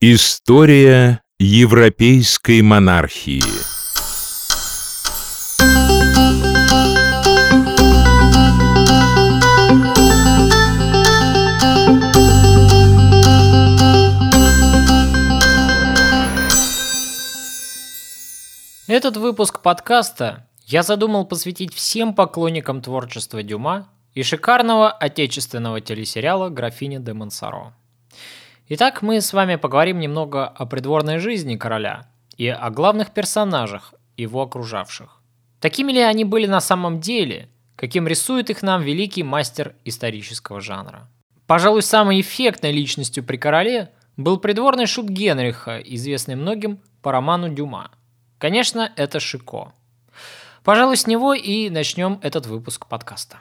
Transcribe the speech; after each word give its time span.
История 0.00 1.22
европейской 1.40 2.62
монархии 2.62 3.42
Этот 18.86 19.16
выпуск 19.16 19.62
подкаста 19.62 20.46
я 20.66 20.84
задумал 20.84 21.26
посвятить 21.26 21.74
всем 21.74 22.14
поклонникам 22.14 22.82
творчества 22.82 23.42
Дюма 23.42 23.88
и 24.14 24.22
шикарного 24.22 24.92
отечественного 24.92 25.80
телесериала 25.80 26.50
«Графиня 26.50 27.00
де 27.00 27.14
Монсоро». 27.14 27.74
Итак, 28.70 29.00
мы 29.00 29.22
с 29.22 29.32
вами 29.32 29.56
поговорим 29.56 29.98
немного 29.98 30.46
о 30.46 30.66
придворной 30.66 31.20
жизни 31.20 31.56
короля 31.56 32.06
и 32.36 32.48
о 32.48 32.68
главных 32.68 33.12
персонажах, 33.12 33.94
его 34.18 34.42
окружавших. 34.42 35.22
Такими 35.58 35.90
ли 35.90 36.00
они 36.00 36.24
были 36.24 36.46
на 36.46 36.60
самом 36.60 37.00
деле, 37.00 37.48
каким 37.76 38.06
рисует 38.06 38.50
их 38.50 38.62
нам 38.62 38.82
великий 38.82 39.22
мастер 39.22 39.74
исторического 39.86 40.60
жанра. 40.60 41.08
Пожалуй, 41.46 41.80
самой 41.80 42.20
эффектной 42.20 42.72
личностью 42.72 43.24
при 43.24 43.38
короле 43.38 43.88
был 44.18 44.38
придворный 44.38 44.84
шут 44.84 45.08
Генриха, 45.08 45.78
известный 45.78 46.36
многим 46.36 46.78
по 47.00 47.10
роману 47.10 47.48
Дюма. 47.48 47.90
Конечно, 48.36 48.92
это 48.96 49.18
Шико. 49.18 49.72
Пожалуй, 50.62 50.98
с 50.98 51.06
него 51.06 51.32
и 51.32 51.70
начнем 51.70 52.18
этот 52.20 52.44
выпуск 52.44 52.86
подкаста. 52.86 53.38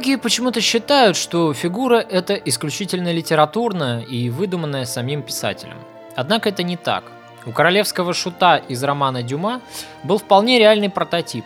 Многие 0.00 0.16
почему-то 0.16 0.62
считают, 0.62 1.14
что 1.14 1.52
фигура 1.52 1.96
это 1.96 2.32
исключительно 2.32 3.12
литературная 3.12 4.00
и 4.00 4.30
выдуманная 4.30 4.86
самим 4.86 5.22
писателем. 5.22 5.76
Однако 6.16 6.48
это 6.48 6.62
не 6.62 6.78
так. 6.78 7.04
У 7.44 7.50
королевского 7.52 8.14
шута 8.14 8.56
из 8.56 8.82
романа 8.82 9.22
Дюма 9.22 9.60
был 10.02 10.16
вполне 10.16 10.58
реальный 10.58 10.88
прототип. 10.88 11.44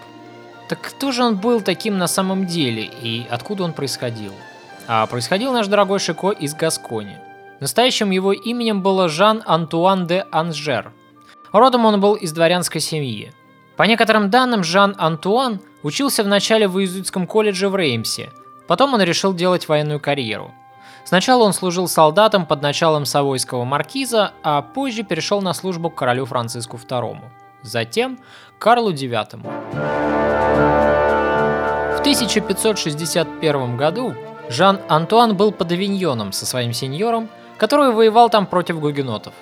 Так 0.69 0.81
кто 0.83 1.11
же 1.11 1.25
он 1.25 1.37
был 1.37 1.63
таким 1.63 1.99
на 1.99 2.07
самом 2.07 2.47
деле 2.47 2.89
и 3.03 3.27
откуда 3.29 3.65
он 3.65 3.73
происходил? 3.73 4.33
А 4.87 5.05
происходил 5.07 5.53
наш 5.53 5.67
дорогой 5.67 5.99
Шико 5.99 6.31
из 6.31 6.55
Гаскони. 6.55 7.19
Настоящим 7.59 8.13
его 8.13 8.33
именем 8.33 8.83
было 8.83 9.09
Жан-Антуан 9.09 10.07
де 10.07 10.27
Анжер. 10.31 10.93
Родом 11.51 11.87
он 11.87 12.01
был 12.01 12.15
из 12.15 12.31
дворянской 12.31 12.81
семьи. 12.81 13.33
По 13.77 13.83
некоторым 13.83 14.31
данным, 14.31 14.63
Жан-Антуан 14.63 15.61
учился 15.83 16.23
вначале 16.23 16.69
в 16.69 16.79
иезуитском 16.79 17.27
колледже 17.27 17.69
в 17.69 17.75
Реймсе– 17.75 18.31
Потом 18.67 18.95
он 18.95 19.03
решил 19.03 19.34
делать 19.34 19.69
военную 19.69 20.01
карьеру. 20.01 20.53
Сначала 21.05 21.45
он 21.45 21.53
служил 21.53 21.87
солдатом 21.87 22.47
под 22.47 22.62
началом 22.62 23.05
Савойского 23.05 23.65
маркиза, 23.65 24.33
а 24.43 24.62
позже 24.62 25.03
перешел 25.03 25.43
на 25.43 25.53
службу 25.53 25.91
к 25.91 25.97
королю 25.97 26.25
Франциску 26.25 26.79
II. 26.79 27.19
Затем 27.62 28.19
Карлу 28.59 28.91
IX. 28.92 29.42
В 31.97 32.01
1561 32.01 33.77
году 33.77 34.15
Жан-Антуан 34.48 35.37
был 35.37 35.53
под 35.53 35.73
Авиньоном 35.73 36.33
со 36.33 36.47
своим 36.47 36.73
сеньором, 36.73 37.29
который 37.59 37.92
воевал 37.92 38.31
там 38.31 38.47
против 38.47 38.81
гугенотов. 38.81 39.35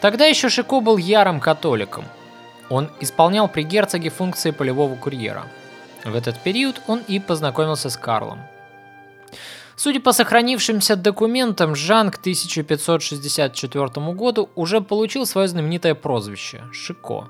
Тогда 0.00 0.24
еще 0.26 0.48
Шико 0.48 0.80
был 0.80 0.96
ярым 0.96 1.40
католиком. 1.40 2.04
Он 2.68 2.90
исполнял 3.00 3.48
при 3.48 3.62
герцоге 3.62 4.10
функции 4.10 4.50
полевого 4.50 4.96
курьера– 4.96 5.44
в 6.06 6.14
этот 6.14 6.38
период 6.42 6.80
он 6.86 7.00
и 7.08 7.18
познакомился 7.18 7.90
с 7.90 7.96
Карлом. 7.96 8.40
Судя 9.76 10.00
по 10.00 10.12
сохранившимся 10.12 10.96
документам, 10.96 11.76
Жан 11.76 12.10
к 12.10 12.16
1564 12.16 13.88
году 14.14 14.48
уже 14.54 14.80
получил 14.80 15.26
свое 15.26 15.48
знаменитое 15.48 15.94
прозвище– 15.94 16.64
Шико. 16.72 17.28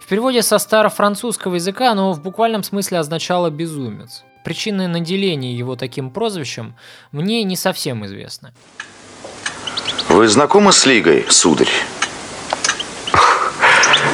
В 0.00 0.06
переводе 0.06 0.42
со 0.42 0.58
старофранцузского 0.58 1.54
языка 1.56 1.92
оно 1.92 2.12
в 2.12 2.20
буквальном 2.20 2.64
смысле 2.64 2.98
означало 2.98 3.50
«безумец». 3.50 4.24
Причины 4.44 4.88
наделения 4.88 5.54
его 5.54 5.76
таким 5.76 6.10
прозвищем 6.10 6.76
мне 7.12 7.42
не 7.44 7.56
совсем 7.56 8.06
известны. 8.06 8.52
Вы 10.08 10.28
знакомы 10.28 10.72
с 10.72 10.86
Лигой, 10.86 11.26
сударь? 11.28 11.68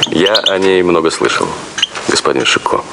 Я 0.07 0.33
о 0.33 0.57
ней 0.57 0.81
много 0.83 1.11
слышал, 1.11 1.47
господин 2.07 2.45
Шико. 2.45 2.83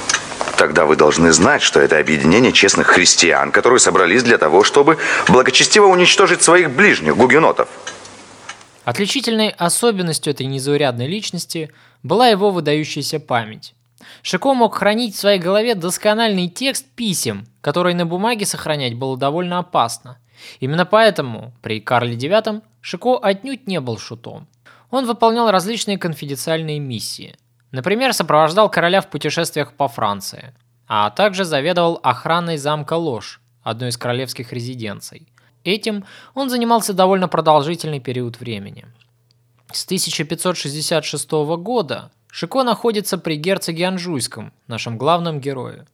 Тогда 0.61 0.85
вы 0.85 0.95
должны 0.95 1.33
знать, 1.33 1.63
что 1.63 1.81
это 1.81 1.97
объединение 1.99 2.53
честных 2.53 2.89
христиан, 2.89 3.51
которые 3.51 3.79
собрались 3.79 4.23
для 4.23 4.37
того, 4.37 4.63
чтобы 4.63 4.99
благочестиво 5.27 5.87
уничтожить 5.87 6.43
своих 6.43 6.71
ближних, 6.71 7.17
гугенотов. 7.17 7.67
Отличительной 8.85 9.49
особенностью 9.49 10.35
этой 10.35 10.45
незаурядной 10.45 11.07
личности 11.07 11.71
была 12.03 12.29
его 12.29 12.51
выдающаяся 12.51 13.21
память. 13.21 13.75
Шико 14.21 14.53
мог 14.53 14.75
хранить 14.75 15.15
в 15.15 15.19
своей 15.19 15.39
голове 15.39 15.75
доскональный 15.75 16.49
текст 16.49 16.85
писем, 16.95 17.47
которые 17.63 17.97
на 17.97 18.05
бумаге 18.05 18.45
сохранять 18.45 18.93
было 18.93 19.17
довольно 19.17 19.61
опасно. 19.61 20.19
Именно 20.61 20.85
поэтому 20.85 21.55
при 21.63 21.81
Карле 21.81 22.17
IX 22.17 22.61
Шико 22.83 23.17
отнюдь 23.17 23.67
не 23.67 23.81
был 23.81 23.97
шутом. 23.97 24.47
Он 24.91 25.07
выполнял 25.07 25.51
различные 25.51 25.97
конфиденциальные 25.97 26.81
миссии– 26.81 27.35
Например, 27.73 28.13
сопровождал 28.13 28.71
короля 28.71 29.01
в 29.01 29.09
путешествиях 29.09 29.73
по 29.75 29.89
Франции, 29.89 30.55
а 30.87 31.11
также 31.11 31.45
заведовал 31.45 32.01
охраной 32.03 32.57
замка 32.57 32.95
Ложь, 32.95 33.41
одной 33.63 33.91
из 33.91 33.97
королевских 33.97 34.53
резиденций. 34.53 35.29
Этим 35.63 36.05
он 36.35 36.51
занимался 36.51 36.93
довольно 36.93 37.29
продолжительный 37.29 38.01
период 38.01 38.41
времени. 38.41 38.87
С 39.73 39.85
1566 39.85 41.31
года 41.59 42.11
Шико 42.33 42.63
находится 42.63 43.19
при 43.19 43.37
герцоге 43.37 43.87
Анжуйском, 43.87 44.53
нашем 44.67 44.99
главном 44.99 45.41
герое. 45.41 45.87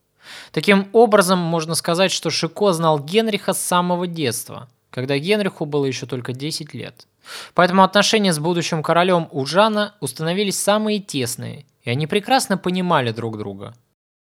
Таким 0.53 0.89
образом, 0.93 1.39
можно 1.39 1.75
сказать, 1.75 2.11
что 2.11 2.31
Шико 2.31 2.73
знал 2.73 2.99
Генриха 2.99 3.53
с 3.53 3.61
самого 3.61 4.07
детства, 4.07 4.69
когда 4.97 5.19
Генриху 5.19 5.67
было 5.67 5.85
еще 5.85 6.07
только 6.07 6.33
10 6.33 6.73
лет. 6.73 7.07
Поэтому 7.53 7.83
отношения 7.83 8.33
с 8.33 8.39
будущим 8.39 8.83
королем 8.83 9.29
у 9.31 9.45
Жана 9.45 9.95
установились 10.01 10.59
самые 10.59 11.01
тесные, 11.01 11.67
и 11.83 11.91
они 11.91 12.07
прекрасно 12.07 12.57
понимали 12.57 13.13
друг 13.13 13.37
друга. 13.37 13.75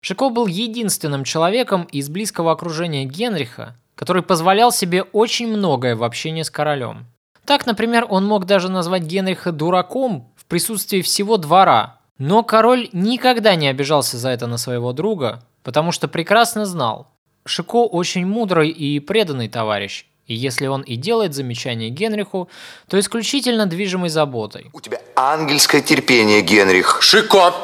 Шико 0.02 0.30
был 0.30 0.46
единственным 0.46 1.24
человеком 1.24 1.82
из 1.90 2.08
близкого 2.08 2.52
окружения 2.52 3.04
Генриха, 3.04 3.76
который 3.96 4.22
позволял 4.22 4.70
себе 4.70 5.02
очень 5.02 5.48
многое 5.48 5.96
в 5.96 6.04
общении 6.04 6.42
с 6.42 6.50
королем. 6.50 7.06
Так, 7.44 7.66
например, 7.66 8.06
он 8.08 8.24
мог 8.24 8.46
даже 8.46 8.68
назвать 8.68 9.02
Генриха 9.02 9.50
дураком 9.50 10.32
в 10.36 10.44
присутствии 10.44 11.02
всего 11.02 11.38
двора, 11.38 11.98
но 12.18 12.44
король 12.44 12.88
никогда 12.92 13.56
не 13.56 13.66
обижался 13.66 14.16
за 14.16 14.28
это 14.28 14.46
на 14.46 14.58
своего 14.58 14.92
друга, 14.92 15.42
потому 15.64 15.90
что 15.90 16.06
прекрасно 16.06 16.66
знал, 16.66 17.08
Шико 17.44 17.84
очень 17.84 18.24
мудрый 18.24 18.68
и 18.68 19.00
преданный 19.00 19.48
товарищ, 19.48 20.06
и 20.32 20.34
если 20.34 20.66
он 20.66 20.82
и 20.82 20.96
делает 20.96 21.34
замечание 21.34 21.90
Генриху, 21.90 22.48
то 22.88 22.98
исключительно 22.98 23.66
движимой 23.66 24.08
заботой. 24.08 24.70
У 24.72 24.80
тебя 24.80 24.98
ангельское 25.14 25.82
терпение, 25.82 26.40
Генрих. 26.40 26.98
Шико! 27.02 27.54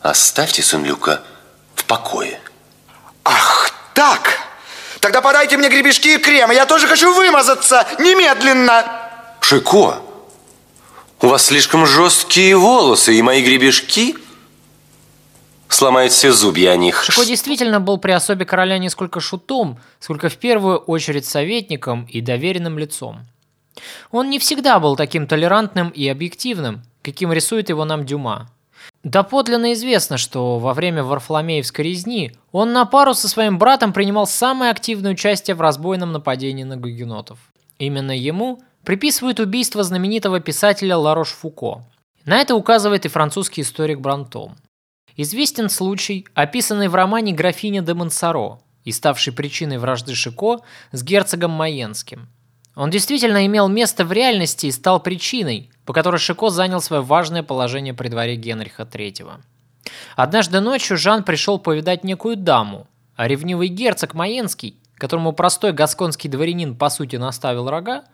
Оставьте 0.00 0.62
сын 0.62 0.84
Люка 0.84 1.22
в 1.74 1.84
покое. 1.84 2.40
Ах, 3.24 3.70
так! 3.92 4.38
Тогда 5.00 5.20
подайте 5.20 5.56
мне 5.56 5.68
гребешки 5.68 6.14
и 6.14 6.18
крем, 6.18 6.50
я 6.52 6.64
тоже 6.64 6.86
хочу 6.86 7.12
вымазаться 7.12 7.86
немедленно. 7.98 8.84
Шико, 9.40 9.96
у 11.20 11.26
вас 11.26 11.46
слишком 11.46 11.86
жесткие 11.86 12.56
волосы, 12.56 13.14
и 13.14 13.22
мои 13.22 13.42
гребешки 13.42 14.16
сломает 15.72 16.12
все 16.12 16.32
зубья 16.32 16.72
о 16.72 16.76
них. 16.76 17.02
Шико 17.02 17.24
действительно 17.24 17.80
был 17.80 17.98
при 17.98 18.12
особе 18.12 18.44
короля 18.44 18.78
не 18.78 18.88
сколько 18.88 19.20
шутом, 19.20 19.78
сколько 20.00 20.28
в 20.28 20.36
первую 20.36 20.78
очередь 20.78 21.26
советником 21.26 22.06
и 22.10 22.20
доверенным 22.20 22.78
лицом. 22.78 23.26
Он 24.10 24.30
не 24.30 24.38
всегда 24.38 24.78
был 24.78 24.96
таким 24.96 25.26
толерантным 25.26 25.90
и 25.90 26.08
объективным, 26.08 26.82
каким 27.02 27.32
рисует 27.32 27.68
его 27.68 27.84
нам 27.84 28.06
Дюма. 28.06 28.50
Доподлинно 29.02 29.72
известно, 29.72 30.18
что 30.18 30.58
во 30.58 30.74
время 30.74 31.04
Варфоломеевской 31.04 31.84
резни 31.84 32.32
он 32.52 32.72
на 32.72 32.84
пару 32.86 33.14
со 33.14 33.28
своим 33.28 33.58
братом 33.58 33.92
принимал 33.92 34.26
самое 34.26 34.70
активное 34.70 35.12
участие 35.12 35.54
в 35.54 35.60
разбойном 35.60 36.12
нападении 36.12 36.64
на 36.64 36.76
гугенотов. 36.76 37.38
Именно 37.78 38.16
ему 38.16 38.62
приписывают 38.84 39.40
убийство 39.40 39.82
знаменитого 39.82 40.40
писателя 40.40 40.96
Ларош 40.96 41.28
Фуко. 41.28 41.84
На 42.24 42.38
это 42.38 42.54
указывает 42.54 43.04
и 43.04 43.08
французский 43.08 43.62
историк 43.62 44.00
Брантом. 44.00 44.56
Известен 45.16 45.68
случай, 45.68 46.26
описанный 46.34 46.88
в 46.88 46.94
романе 46.94 47.32
«Графиня 47.32 47.82
де 47.82 47.94
Монсоро» 47.94 48.60
и 48.84 48.92
ставший 48.92 49.32
причиной 49.32 49.78
вражды 49.78 50.14
Шико 50.14 50.60
с 50.92 51.02
герцогом 51.02 51.50
Майенским. 51.50 52.28
Он 52.76 52.90
действительно 52.90 53.46
имел 53.46 53.68
место 53.68 54.04
в 54.04 54.12
реальности 54.12 54.66
и 54.66 54.70
стал 54.70 55.00
причиной, 55.00 55.70
по 55.86 55.92
которой 55.92 56.18
Шико 56.18 56.50
занял 56.50 56.80
свое 56.80 57.02
важное 57.02 57.42
положение 57.42 57.94
при 57.94 58.08
дворе 58.08 58.36
Генриха 58.36 58.82
III. 58.82 59.40
Однажды 60.14 60.60
ночью 60.60 60.96
Жан 60.96 61.24
пришел 61.24 61.58
повидать 61.58 62.04
некую 62.04 62.36
даму, 62.36 62.86
а 63.16 63.26
ревнивый 63.28 63.68
герцог 63.68 64.14
Майенский, 64.14 64.76
которому 64.96 65.32
простой 65.32 65.72
гасконский 65.72 66.28
дворянин 66.28 66.76
по 66.76 66.90
сути 66.90 67.16
наставил 67.16 67.68
рога, 67.68 68.04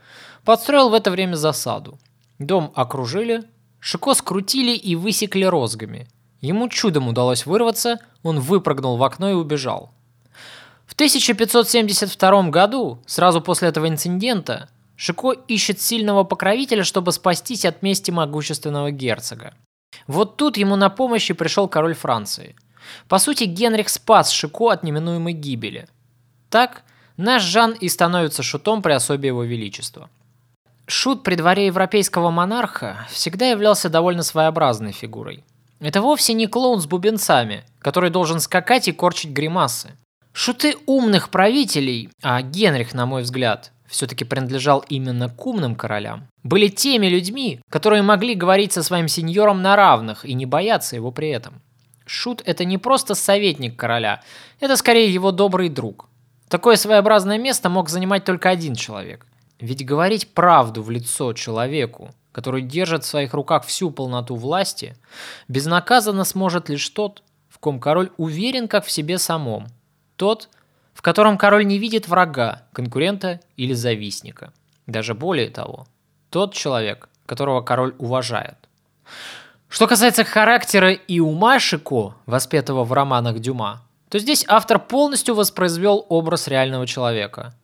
подстроил 0.44 0.90
в 0.90 0.94
это 0.94 1.10
время 1.10 1.34
засаду. 1.34 1.98
Дом 2.38 2.72
окружили, 2.74 3.42
Шико 3.80 4.14
скрутили 4.14 4.76
и 4.76 4.94
высекли 4.94 5.44
розгами. 5.44 6.06
Ему 6.42 6.68
чудом 6.68 7.08
удалось 7.08 7.46
вырваться, 7.46 8.00
он 8.22 8.40
выпрыгнул 8.40 8.96
в 8.96 9.02
окно 9.04 9.30
и 9.30 9.34
убежал. 9.34 9.92
В 10.86 10.94
1572 10.94 12.50
году, 12.50 13.00
сразу 13.06 13.40
после 13.40 13.68
этого 13.68 13.88
инцидента, 13.88 14.68
Шико 14.96 15.32
ищет 15.32 15.80
сильного 15.80 16.24
покровителя, 16.24 16.84
чтобы 16.84 17.12
спастись 17.12 17.64
от 17.64 17.82
мести 17.82 18.10
могущественного 18.10 18.90
герцога. 18.90 19.54
Вот 20.06 20.36
тут 20.36 20.56
ему 20.56 20.76
на 20.76 20.90
помощь 20.90 21.30
и 21.30 21.32
пришел 21.32 21.68
король 21.68 21.94
Франции. 21.94 22.56
По 23.08 23.18
сути, 23.18 23.44
Генрих 23.44 23.88
спас 23.88 24.30
Шико 24.30 24.70
от 24.70 24.82
неминуемой 24.82 25.32
гибели. 25.32 25.88
Так, 26.50 26.82
наш 27.16 27.42
Жан 27.42 27.72
и 27.72 27.88
становится 27.88 28.42
шутом 28.42 28.82
при 28.82 28.92
особе 28.92 29.28
его 29.28 29.44
величества. 29.44 30.10
Шут 30.86 31.22
при 31.22 31.36
дворе 31.36 31.66
европейского 31.66 32.30
монарха 32.30 33.06
всегда 33.10 33.46
являлся 33.46 33.88
довольно 33.88 34.24
своеобразной 34.24 34.92
фигурой. 34.92 35.44
Это 35.82 36.00
вовсе 36.00 36.32
не 36.32 36.46
клоун 36.46 36.80
с 36.80 36.86
бубенцами, 36.86 37.64
который 37.80 38.10
должен 38.10 38.38
скакать 38.38 38.86
и 38.86 38.92
корчить 38.92 39.32
гримасы. 39.32 39.90
Шуты 40.32 40.76
умных 40.86 41.28
правителей, 41.28 42.08
а 42.22 42.40
Генрих, 42.40 42.94
на 42.94 43.04
мой 43.04 43.22
взгляд, 43.22 43.72
все-таки 43.88 44.24
принадлежал 44.24 44.84
именно 44.88 45.28
к 45.28 45.44
умным 45.44 45.74
королям, 45.74 46.28
были 46.44 46.68
теми 46.68 47.08
людьми, 47.08 47.60
которые 47.68 48.02
могли 48.02 48.36
говорить 48.36 48.72
со 48.72 48.84
своим 48.84 49.08
сеньором 49.08 49.60
на 49.60 49.74
равных 49.74 50.24
и 50.24 50.34
не 50.34 50.46
бояться 50.46 50.94
его 50.94 51.10
при 51.10 51.30
этом. 51.30 51.60
Шут– 52.06 52.42
это 52.46 52.64
не 52.64 52.78
просто 52.78 53.16
советник 53.16 53.76
короля, 53.76 54.22
это 54.60 54.76
скорее 54.76 55.12
его 55.12 55.32
добрый 55.32 55.68
друг. 55.68 56.08
Такое 56.48 56.76
своеобразное 56.76 57.38
место 57.38 57.68
мог 57.68 57.88
занимать 57.88 58.24
только 58.24 58.50
один 58.50 58.76
человек. 58.76 59.26
Ведь 59.58 59.84
говорить 59.84 60.32
правду 60.32 60.82
в 60.82 60.90
лицо 60.90 61.32
человеку, 61.32 62.14
который 62.32 62.62
держит 62.62 63.04
в 63.04 63.06
своих 63.06 63.34
руках 63.34 63.64
всю 63.64 63.90
полноту 63.90 64.34
власти, 64.34 64.96
безнаказанно 65.48 66.24
сможет 66.24 66.68
лишь 66.68 66.88
тот, 66.88 67.22
в 67.48 67.58
ком 67.58 67.78
король 67.78 68.10
уверен 68.16 68.66
как 68.68 68.84
в 68.84 68.90
себе 68.90 69.18
самом. 69.18 69.66
Тот, 70.16 70.48
в 70.94 71.02
котором 71.02 71.38
король 71.38 71.66
не 71.66 71.78
видит 71.78 72.08
врага, 72.08 72.62
конкурента 72.72 73.40
или 73.56 73.74
завистника. 73.74 74.52
Даже 74.86 75.14
более 75.14 75.50
того, 75.50 75.86
тот 76.30 76.54
человек, 76.54 77.08
которого 77.26 77.60
король 77.60 77.94
уважает. 77.98 78.56
Что 79.68 79.86
касается 79.86 80.24
характера 80.24 80.92
и 80.92 81.20
ума 81.20 81.58
Шико, 81.58 82.14
воспетого 82.26 82.84
в 82.84 82.92
романах 82.92 83.38
Дюма, 83.38 83.82
то 84.10 84.18
здесь 84.18 84.44
автор 84.46 84.78
полностью 84.78 85.34
воспроизвел 85.34 86.04
образ 86.10 86.46
реального 86.46 86.86
человека. 86.86 87.54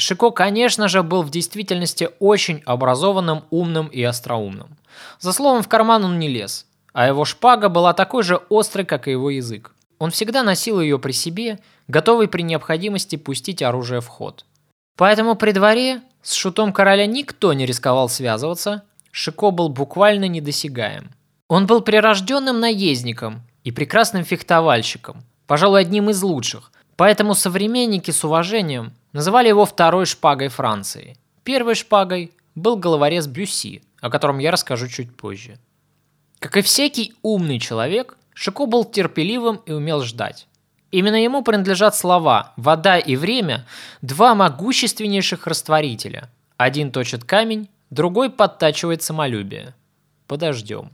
Шико, 0.00 0.30
конечно 0.30 0.88
же, 0.88 1.02
был 1.02 1.22
в 1.22 1.30
действительности 1.30 2.08
очень 2.18 2.62
образованным, 2.64 3.44
умным 3.50 3.86
и 3.88 4.02
остроумным. 4.02 4.76
За 5.20 5.32
словом 5.32 5.62
в 5.62 5.68
карман 5.68 6.04
он 6.04 6.18
не 6.18 6.28
лез, 6.28 6.66
а 6.92 7.06
его 7.06 7.24
шпага 7.24 7.68
была 7.68 7.92
такой 7.92 8.22
же 8.22 8.40
острой, 8.48 8.86
как 8.86 9.06
и 9.06 9.12
его 9.12 9.30
язык. 9.30 9.72
Он 9.98 10.10
всегда 10.10 10.42
носил 10.42 10.80
ее 10.80 10.98
при 10.98 11.12
себе, 11.12 11.58
готовый 11.86 12.28
при 12.28 12.42
необходимости 12.42 13.16
пустить 13.16 13.62
оружие 13.62 14.00
в 14.00 14.08
ход. 14.08 14.46
Поэтому 14.96 15.34
при 15.34 15.52
дворе 15.52 16.00
с 16.22 16.32
шутом 16.32 16.72
короля 16.72 17.06
никто 17.06 17.52
не 17.52 17.66
рисковал 17.66 18.08
связываться, 18.08 18.84
Шико 19.12 19.50
был 19.50 19.68
буквально 19.68 20.28
недосягаем. 20.28 21.10
Он 21.48 21.66
был 21.66 21.82
прирожденным 21.82 22.58
наездником 22.58 23.42
и 23.64 23.70
прекрасным 23.70 24.24
фехтовальщиком, 24.24 25.24
пожалуй, 25.46 25.82
одним 25.82 26.08
из 26.08 26.22
лучших, 26.22 26.72
поэтому 26.96 27.34
современники 27.34 28.10
с 28.12 28.24
уважением 28.24 28.94
называли 29.12 29.48
его 29.48 29.64
второй 29.64 30.06
шпагой 30.06 30.48
Франции. 30.48 31.16
Первой 31.44 31.74
шпагой 31.74 32.32
был 32.54 32.76
головорез 32.76 33.26
Бюсси, 33.26 33.82
о 34.00 34.10
котором 34.10 34.38
я 34.38 34.50
расскажу 34.50 34.88
чуть 34.88 35.14
позже. 35.16 35.58
Как 36.38 36.56
и 36.56 36.62
всякий 36.62 37.14
умный 37.22 37.58
человек, 37.58 38.16
Шико 38.34 38.66
был 38.66 38.84
терпеливым 38.84 39.60
и 39.66 39.72
умел 39.72 40.02
ждать. 40.02 40.46
Именно 40.90 41.22
ему 41.22 41.42
принадлежат 41.42 41.94
слова 41.94 42.52
«вода» 42.56 42.98
и 42.98 43.14
«время»– 43.16 43.66
два 44.02 44.34
могущественнейших 44.34 45.46
растворителя. 45.46 46.30
Один 46.56 46.90
точит 46.90 47.24
камень, 47.24 47.68
другой 47.90 48.30
подтачивает 48.30 49.02
самолюбие. 49.02 49.74
Подождем. 50.26 50.90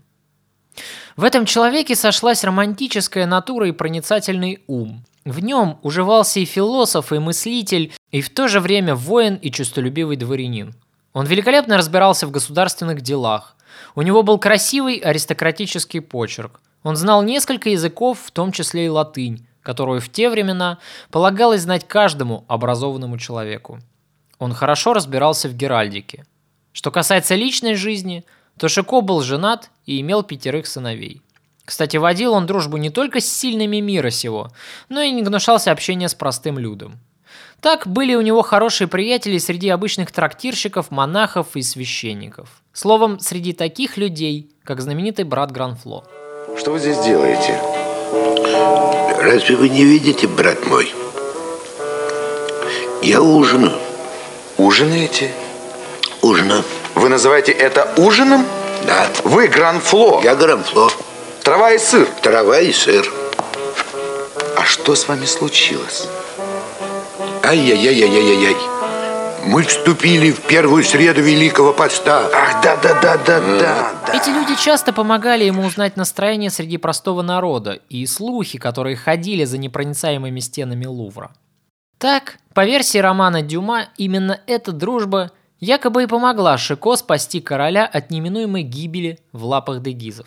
В 1.16 1.24
этом 1.24 1.46
человеке 1.46 1.94
сошлась 1.94 2.44
романтическая 2.44 3.26
натура 3.26 3.68
и 3.68 3.72
проницательный 3.72 4.62
ум. 4.66 5.04
В 5.24 5.40
нем 5.40 5.78
уживался 5.82 6.40
и 6.40 6.44
философ, 6.44 7.12
и 7.12 7.18
мыслитель, 7.18 7.92
и 8.10 8.20
в 8.20 8.30
то 8.30 8.48
же 8.48 8.60
время 8.60 8.94
воин 8.94 9.36
и 9.36 9.50
честолюбивый 9.50 10.16
дворянин. 10.16 10.74
Он 11.12 11.26
великолепно 11.26 11.76
разбирался 11.76 12.26
в 12.26 12.30
государственных 12.30 13.00
делах. 13.00 13.56
У 13.94 14.02
него 14.02 14.22
был 14.22 14.38
красивый 14.38 14.96
аристократический 14.96 16.00
почерк. 16.00 16.60
Он 16.82 16.96
знал 16.96 17.22
несколько 17.22 17.70
языков, 17.70 18.20
в 18.24 18.30
том 18.30 18.52
числе 18.52 18.86
и 18.86 18.88
латынь, 18.88 19.46
которую 19.62 20.00
в 20.00 20.08
те 20.08 20.30
времена 20.30 20.78
полагалось 21.10 21.62
знать 21.62 21.88
каждому 21.88 22.44
образованному 22.48 23.18
человеку. 23.18 23.80
Он 24.38 24.52
хорошо 24.52 24.92
разбирался 24.92 25.48
в 25.48 25.54
геральдике. 25.54 26.24
Что 26.72 26.90
касается 26.90 27.34
личной 27.34 27.74
жизни, 27.74 28.24
то 28.58 28.68
Шико 28.68 29.00
был 29.00 29.22
женат 29.22 29.70
и 29.86 30.00
имел 30.00 30.22
пятерых 30.22 30.66
сыновей. 30.66 31.22
Кстати, 31.64 31.96
водил 31.96 32.32
он 32.34 32.46
дружбу 32.46 32.76
не 32.76 32.90
только 32.90 33.20
с 33.20 33.26
сильными 33.26 33.78
мира 33.78 34.10
сего, 34.10 34.52
но 34.88 35.00
и 35.00 35.10
не 35.10 35.22
гнушался 35.22 35.72
общения 35.72 36.08
с 36.08 36.14
простым 36.14 36.58
людом. 36.58 37.00
Так 37.66 37.88
были 37.88 38.14
у 38.14 38.20
него 38.20 38.42
хорошие 38.42 38.86
приятели 38.86 39.38
среди 39.38 39.70
обычных 39.70 40.12
трактирщиков, 40.12 40.92
монахов 40.92 41.56
и 41.56 41.62
священников. 41.62 42.48
Словом, 42.72 43.18
среди 43.18 43.52
таких 43.52 43.96
людей, 43.96 44.52
как 44.62 44.80
знаменитый 44.80 45.24
брат 45.24 45.50
Гранфло. 45.50 46.04
Что 46.56 46.70
вы 46.70 46.78
здесь 46.78 46.96
делаете? 46.98 47.60
Разве 49.20 49.56
вы 49.56 49.68
не 49.68 49.84
видите, 49.84 50.28
брат 50.28 50.64
мой? 50.66 50.94
Я 53.02 53.20
ужинаю. 53.20 53.80
Ужинаете? 54.58 55.32
Ужинаю. 56.22 56.62
Вы 56.94 57.08
называете 57.08 57.50
это 57.50 57.92
ужином? 57.96 58.46
Да. 58.86 59.08
Вы 59.24 59.48
Гранфло. 59.48 60.20
Я 60.22 60.36
грамфло. 60.36 60.88
Трава 61.42 61.72
и 61.72 61.78
сыр. 61.78 62.06
Трава 62.22 62.60
и 62.60 62.70
сыр. 62.70 63.12
А 64.56 64.64
что 64.64 64.94
с 64.94 65.08
вами 65.08 65.24
случилось? 65.24 66.06
Ай-яй-яй-яй-яй-яй. 67.48 68.56
Мы 69.46 69.62
вступили 69.62 70.32
в 70.32 70.40
первую 70.48 70.82
среду 70.82 71.22
Великого 71.22 71.72
Поста. 71.72 72.28
Ах, 72.34 72.60
да-да-да-да-да. 72.60 73.92
Эти 74.12 74.30
люди 74.30 74.56
часто 74.60 74.92
помогали 74.92 75.44
ему 75.44 75.64
узнать 75.64 75.96
настроение 75.96 76.50
среди 76.50 76.76
простого 76.76 77.22
народа 77.22 77.78
и 77.88 78.04
слухи, 78.06 78.58
которые 78.58 78.96
ходили 78.96 79.44
за 79.44 79.58
непроницаемыми 79.58 80.40
стенами 80.40 80.86
Лувра. 80.86 81.30
Так, 81.98 82.38
по 82.52 82.64
версии 82.64 82.98
романа 82.98 83.42
Дюма, 83.42 83.90
именно 83.96 84.40
эта 84.48 84.72
дружба 84.72 85.30
якобы 85.60 86.02
и 86.02 86.06
помогла 86.08 86.58
Шико 86.58 86.96
спасти 86.96 87.40
короля 87.40 87.86
от 87.86 88.10
неминуемой 88.10 88.64
гибели 88.64 89.20
в 89.30 89.44
лапах 89.44 89.82
дегизов. 89.82 90.26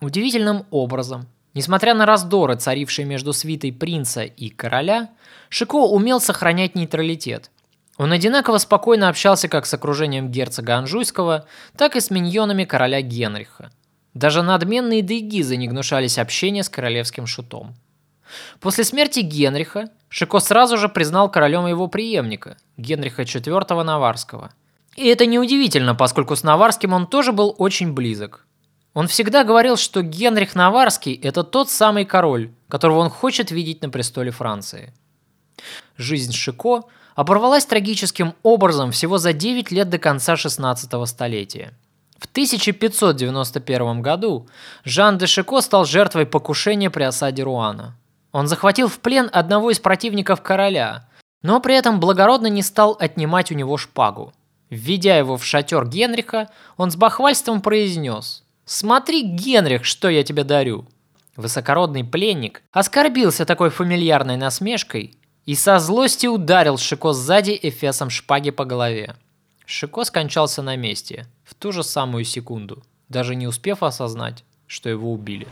Удивительным 0.00 0.66
образом, 0.70 1.26
несмотря 1.54 1.94
на 1.94 2.06
раздоры, 2.06 2.56
царившие 2.56 3.04
между 3.04 3.32
свитой 3.32 3.72
принца 3.72 4.22
и 4.22 4.48
короля, 4.50 5.10
Шико 5.48 5.76
умел 5.76 6.20
сохранять 6.20 6.74
нейтралитет. 6.74 7.50
Он 7.96 8.12
одинаково 8.12 8.58
спокойно 8.58 9.08
общался 9.08 9.48
как 9.48 9.66
с 9.66 9.74
окружением 9.74 10.30
герцога 10.30 10.76
Анжуйского, 10.76 11.46
так 11.76 11.96
и 11.96 12.00
с 12.00 12.10
миньонами 12.10 12.64
короля 12.64 13.02
Генриха. 13.02 13.70
Даже 14.14 14.42
надменные 14.42 15.02
дегизы 15.02 15.56
не 15.56 15.68
гнушались 15.68 16.18
общения 16.18 16.62
с 16.62 16.68
королевским 16.68 17.26
шутом. 17.26 17.74
После 18.60 18.84
смерти 18.84 19.20
Генриха 19.20 19.90
Шико 20.08 20.40
сразу 20.40 20.78
же 20.78 20.88
признал 20.88 21.30
королем 21.30 21.66
его 21.66 21.88
преемника, 21.88 22.56
Генриха 22.76 23.22
IV 23.22 23.82
Наварского. 23.82 24.50
И 24.96 25.06
это 25.06 25.26
неудивительно, 25.26 25.94
поскольку 25.94 26.36
с 26.36 26.42
Наварским 26.42 26.92
он 26.92 27.06
тоже 27.06 27.32
был 27.32 27.54
очень 27.58 27.92
близок. 27.92 28.46
Он 28.92 29.06
всегда 29.06 29.44
говорил, 29.44 29.76
что 29.76 30.02
Генрих 30.02 30.54
Наварский– 30.54 31.14
это 31.22 31.44
тот 31.44 31.70
самый 31.70 32.04
король, 32.04 32.50
которого 32.68 32.98
он 32.98 33.10
хочет 33.10 33.50
видеть 33.50 33.82
на 33.82 33.90
престоле 33.90 34.32
Франции. 34.32 34.92
Жизнь 35.96 36.32
Шико 36.32 36.84
оборвалась 37.14 37.66
трагическим 37.66 38.34
образом 38.42 38.90
всего 38.90 39.18
за 39.18 39.32
9 39.32 39.70
лет 39.70 39.90
до 39.90 39.98
конца 39.98 40.36
16 40.36 41.08
столетия. 41.08 41.72
В 42.18 42.26
1591 42.26 44.02
году 44.02 44.48
Жан 44.84 45.18
де 45.18 45.26
Шико 45.26 45.60
стал 45.60 45.84
жертвой 45.84 46.26
покушения 46.26 46.90
при 46.90 47.04
осаде 47.04 47.42
Руана. 47.42 47.96
Он 48.32 48.46
захватил 48.46 48.88
в 48.88 48.98
плен 48.98 49.30
одного 49.32 49.70
из 49.70 49.78
противников 49.78 50.42
короля, 50.42 51.08
но 51.42 51.60
при 51.60 51.76
этом 51.76 52.00
благородно 52.00 52.48
не 52.48 52.62
стал 52.62 52.96
отнимать 52.98 53.50
у 53.50 53.54
него 53.54 53.76
шпагу. 53.76 54.32
Введя 54.68 55.16
его 55.16 55.36
в 55.36 55.44
шатер 55.44 55.86
Генриха, 55.86 56.48
он 56.76 56.90
с 56.90 56.96
бахвальством 56.96 57.60
произнес 57.60 58.44
«Смотри, 58.72 59.22
Генрих, 59.24 59.84
что 59.84 60.08
я 60.08 60.22
тебе 60.22 60.44
дарю!» 60.44 60.86
Высокородный 61.34 62.04
пленник 62.04 62.62
оскорбился 62.70 63.44
такой 63.44 63.68
фамильярной 63.68 64.36
насмешкой 64.36 65.16
и 65.44 65.56
со 65.56 65.80
злости 65.80 66.28
ударил 66.28 66.78
Шико 66.78 67.12
сзади 67.12 67.58
эфесом 67.60 68.10
шпаги 68.10 68.50
по 68.50 68.64
голове. 68.64 69.16
Шико 69.66 70.04
скончался 70.04 70.62
на 70.62 70.76
месте, 70.76 71.26
в 71.42 71.56
ту 71.56 71.72
же 71.72 71.82
самую 71.82 72.22
секунду, 72.22 72.84
даже 73.08 73.34
не 73.34 73.48
успев 73.48 73.82
осознать, 73.82 74.44
что 74.68 74.88
его 74.88 75.12
убили. 75.12 75.48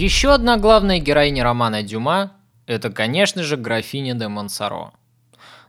Еще 0.00 0.32
одна 0.32 0.56
главная 0.56 0.98
героиня 0.98 1.44
романа 1.44 1.82
Дюма– 1.82 2.32
это, 2.66 2.88
конечно 2.88 3.42
же, 3.42 3.58
графиня 3.58 4.14
де 4.14 4.28
Монсоро. 4.28 4.92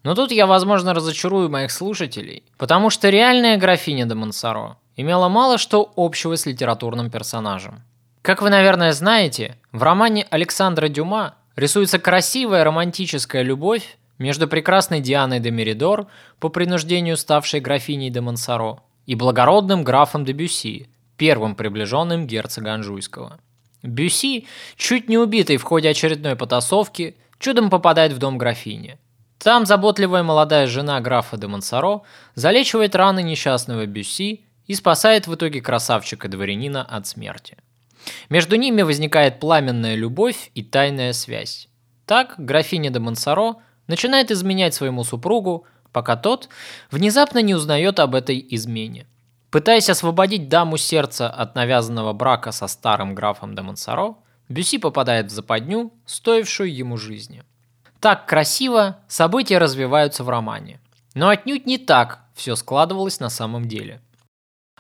Но 0.04 0.16
тут 0.16 0.32
я, 0.32 0.48
возможно, 0.48 0.94
разочарую 0.94 1.50
моих 1.50 1.70
слушателей, 1.70 2.44
потому 2.58 2.90
что 2.90 3.10
реальная 3.10 3.58
графиня 3.58 4.06
де 4.06 4.16
Монсоро 4.16 4.78
имела 4.96 5.28
мало 5.28 5.58
что 5.58 5.92
общего 5.98 6.38
с 6.38 6.46
литературным 6.46 7.12
персонажем. 7.12 7.84
Как 8.22 8.42
вы, 8.42 8.50
наверное, 8.50 8.94
знаете, 8.94 9.58
в 9.74 9.84
романе 9.84 10.26
Александра 10.30 10.88
Дюма 10.88 11.36
рисуется 11.58 12.00
красивая 12.00 12.64
романтическая 12.64 13.42
любовь 13.42 13.98
между 14.18 14.48
прекрасной 14.48 15.02
Дианой 15.02 15.42
де 15.42 15.52
Меридор, 15.52 16.08
по 16.40 16.48
принуждению 16.48 17.18
ставшей 17.18 17.60
графиней 17.60 18.10
де 18.10 18.22
Монсоро, 18.22 18.80
и 19.06 19.16
благородным 19.16 19.84
графом 19.84 20.24
де 20.24 20.32
Бюсси, 20.32 20.88
первым 21.18 21.54
приближенным 21.54 22.28
герцога 22.28 22.72
Анжуйского. 22.76 23.38
Бюсси, 23.84 24.48
чуть 24.76 25.10
не 25.10 25.18
убитый 25.18 25.58
в 25.58 25.64
ходе 25.64 25.90
очередной 25.90 26.36
потасовки, 26.36 27.16
чудом 27.40 27.70
попадает 27.70 28.14
в 28.14 28.18
дом 28.18 28.38
графини. 28.38 28.98
Там 29.40 29.66
заботливая 29.66 30.22
молодая 30.22 30.68
жена 30.68 31.02
графа 31.02 31.36
де 31.38 31.48
Монсоро 31.48 32.02
залечивает 32.36 32.96
раны 32.96 33.24
несчастного 33.24 33.88
Бюсси 33.88 34.46
и 34.68 34.76
спасает 34.76 35.26
в 35.26 35.34
итоге 35.34 35.62
красавчика-дворянина 35.62 36.84
от 36.84 37.08
смерти. 37.08 37.58
Между 38.30 38.56
ними 38.56 38.84
возникает 38.84 39.40
пламенная 39.40 39.96
любовь 39.96 40.52
и 40.54 40.64
тайная 40.64 41.14
связь. 41.14 41.68
Так 42.06 42.36
графиня 42.38 42.92
де 42.92 43.00
Монсоро 43.00 43.56
начинает 43.88 44.30
изменять 44.32 44.76
своему 44.76 45.04
супругу, 45.04 45.66
пока 45.92 46.16
тот 46.16 46.50
внезапно 46.92 47.40
не 47.40 47.56
узнает 47.56 48.00
об 48.00 48.16
этой 48.16 48.46
измене. 48.52 49.08
Пытаясь 49.52 49.90
освободить 49.90 50.50
даму 50.50 50.78
сердца 50.78 51.30
от 51.30 51.56
навязанного 51.56 52.14
брака 52.14 52.52
со 52.52 52.68
старым 52.68 53.14
графом 53.14 53.54
де 53.54 53.62
Монсоро, 53.62 54.16
Бюси 54.50 54.80
попадает 54.80 55.28
в 55.28 55.30
западню, 55.30 55.94
стоившую 56.06 56.74
ему 56.74 56.98
жизни. 56.98 57.44
Так 58.00 58.26
красиво 58.26 58.98
события 59.08 59.60
развиваются 59.60 60.24
в 60.24 60.30
романе. 60.30 60.80
Но 61.14 61.30
отнюдь 61.30 61.68
не 61.68 61.78
так 61.78 62.22
все 62.34 62.56
складывалось 62.56 63.20
на 63.20 63.30
самом 63.30 63.68
деле– 63.68 64.02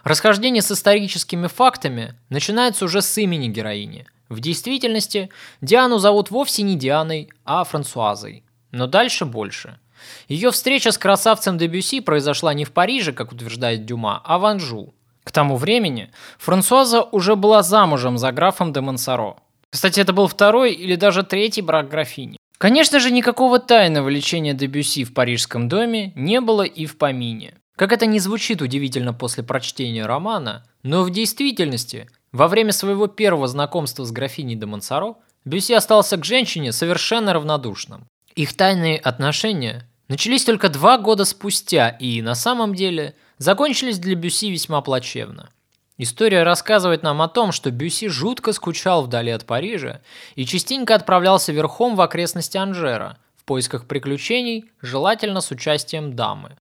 Расхождение 0.03 0.61
с 0.61 0.71
историческими 0.71 1.47
фактами 1.47 2.15
начинается 2.29 2.85
уже 2.85 3.01
с 3.01 3.17
имени 3.17 3.47
героини. 3.47 4.07
В 4.29 4.39
действительности 4.39 5.29
Диану 5.61 5.99
зовут 5.99 6.31
вовсе 6.31 6.63
не 6.63 6.75
Дианой, 6.75 7.29
а 7.45 7.63
Франсуазой. 7.63 8.43
Но 8.71 8.87
дальше 8.87 9.25
больше. 9.25 9.79
Ее 10.27 10.51
встреча 10.51 10.91
с 10.91 10.97
красавцем 10.97 11.57
Дебюси 11.57 11.99
произошла 11.99 12.53
не 12.53 12.65
в 12.65 12.71
Париже, 12.71 13.13
как 13.13 13.31
утверждает 13.31 13.85
Дюма, 13.85 14.21
а 14.23 14.37
в 14.37 14.45
Анжу. 14.45 14.93
К 15.23 15.31
тому 15.31 15.55
времени 15.55 16.11
Франсуаза 16.39 17.03
уже 17.03 17.35
была 17.35 17.63
замужем 17.63 18.17
за 18.17 18.31
графом 18.31 18.73
де 18.73 18.81
Монсоро. 18.81 19.35
Кстати, 19.69 19.99
это 19.99 20.13
был 20.13 20.27
второй 20.27 20.73
или 20.73 20.95
даже 20.95 21.23
третий 21.23 21.61
брак 21.61 21.89
графини. 21.89 22.37
Конечно 22.57 22.99
же, 22.99 23.09
никакого 23.09 23.59
тайного 23.59 24.09
лечения 24.09 24.53
Дебюси 24.53 25.03
в 25.03 25.13
парижском 25.13 25.67
доме 25.69 26.11
не 26.15 26.41
было 26.41 26.63
и 26.63 26.85
в 26.85 26.97
помине. 26.97 27.55
Как 27.75 27.91
это 27.91 28.05
не 28.05 28.19
звучит 28.19 28.61
удивительно 28.61 29.13
после 29.13 29.43
прочтения 29.43 30.05
романа, 30.05 30.63
но 30.83 31.03
в 31.03 31.09
действительности, 31.09 32.07
во 32.31 32.47
время 32.47 32.71
своего 32.71 33.07
первого 33.07 33.47
знакомства 33.47 34.03
с 34.03 34.11
графиней 34.11 34.55
де 34.55 34.65
Монсоро, 34.65 35.15
Бюсси 35.45 35.73
остался 35.73 36.17
к 36.17 36.25
женщине 36.25 36.71
совершенно 36.71 37.33
равнодушным. 37.33 38.05
Их 38.35 38.55
тайные 38.55 38.97
отношения 38.97 39.89
начались 40.11 40.43
только 40.43 40.67
два 40.67 40.97
года 40.97 41.23
спустя 41.23 41.87
и, 41.87 42.21
на 42.21 42.35
самом 42.35 42.75
деле, 42.75 43.15
закончились 43.37 43.97
для 43.97 44.15
Бюсси 44.15 44.51
весьма 44.51 44.81
плачевно. 44.81 45.49
История 45.97 46.43
рассказывает 46.43 47.01
нам 47.01 47.21
о 47.21 47.29
том, 47.29 47.53
что 47.53 47.71
Бюсси 47.71 48.09
жутко 48.09 48.51
скучал 48.51 49.03
вдали 49.03 49.31
от 49.31 49.45
Парижа 49.45 50.01
и 50.35 50.45
частенько 50.45 50.95
отправлялся 50.95 51.53
верхом 51.53 51.95
в 51.95 52.01
окрестности 52.01 52.57
Анжера 52.57 53.19
в 53.37 53.45
поисках 53.45 53.87
приключений, 53.87 54.65
желательно 54.81 55.39
с 55.39 55.49
участием 55.49 56.13
дамы. 56.13 56.57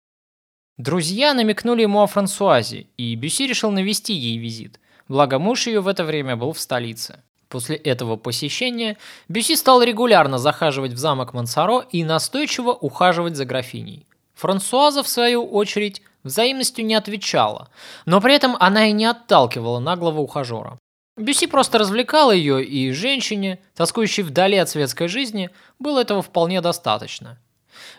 Друзья 0.75 1.33
намекнули 1.33 1.83
ему 1.83 2.01
о 2.01 2.07
Франсуазе, 2.07 2.87
и 2.97 3.15
Бюси 3.15 3.47
решил 3.47 3.71
навести 3.71 4.13
ей 4.13 4.37
визит, 4.37 4.81
благо 5.07 5.39
муж 5.39 5.67
ее 5.67 5.79
в 5.79 5.87
это 5.87 6.03
время 6.03 6.35
был 6.35 6.51
в 6.51 6.59
столице. 6.59 7.23
После 7.49 7.77
этого 7.77 8.17
посещения 8.17 8.97
Бюси 9.29 9.55
стал 9.55 9.81
регулярно 9.81 10.37
захаживать 10.37 10.91
в 10.93 10.97
замок 10.97 11.33
Мансаро 11.33 11.85
и 11.91 12.03
настойчиво 12.03 12.71
ухаживать 12.71 13.35
за 13.35 13.45
графиней. 13.45 14.05
Франсуаза, 14.33 15.01
в 15.01 15.07
свою 15.07 15.45
очередь, 15.45 16.01
взаимностью 16.23 16.85
не 16.85 16.95
отвечала, 16.95 17.69
но 18.05 18.21
при 18.21 18.35
этом 18.35 18.55
она 18.59 18.87
и 18.87 18.91
не 18.91 19.05
отталкивала 19.05 19.79
наглого 19.79 20.19
ухажера. 20.19 20.77
Бюси 21.15 21.47
просто 21.47 21.79
развлекала 21.79 22.31
ее, 22.31 22.63
и 22.63 22.91
женщине, 22.91 23.59
тоскующей 23.75 24.21
вдали 24.21 24.57
от 24.57 24.69
светской 24.69 25.07
жизни, 25.07 25.49
было 25.79 26.01
этого 26.01 26.21
вполне 26.21 26.61
достаточно. 26.61 27.39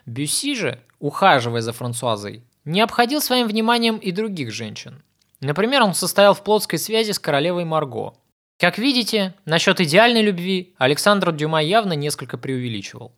Бюси 0.07 0.55
же, 0.55 0.81
ухаживая 1.01 1.63
за 1.63 1.73
Франсуазой, 1.73 2.45
не 2.65 2.81
обходил 2.81 3.21
своим 3.21 3.49
вниманием 3.49 3.97
и 3.97 4.13
других 4.13 4.53
женщин. 4.53 5.03
Например, 5.41 5.83
он 5.83 5.95
состоял 5.95 6.35
в 6.35 6.45
плотской 6.45 6.79
связи 6.79 7.13
с 7.13 7.19
королевой 7.19 7.65
Марго. 7.65 8.15
Как 8.59 8.77
видите, 8.77 9.35
насчет 9.45 9.81
идеальной 9.81 10.21
любви 10.21 10.75
Александр 10.79 11.31
Дюма 11.31 11.63
явно 11.63 11.93
несколько 11.93 12.37
преувеличивал. 12.37 13.13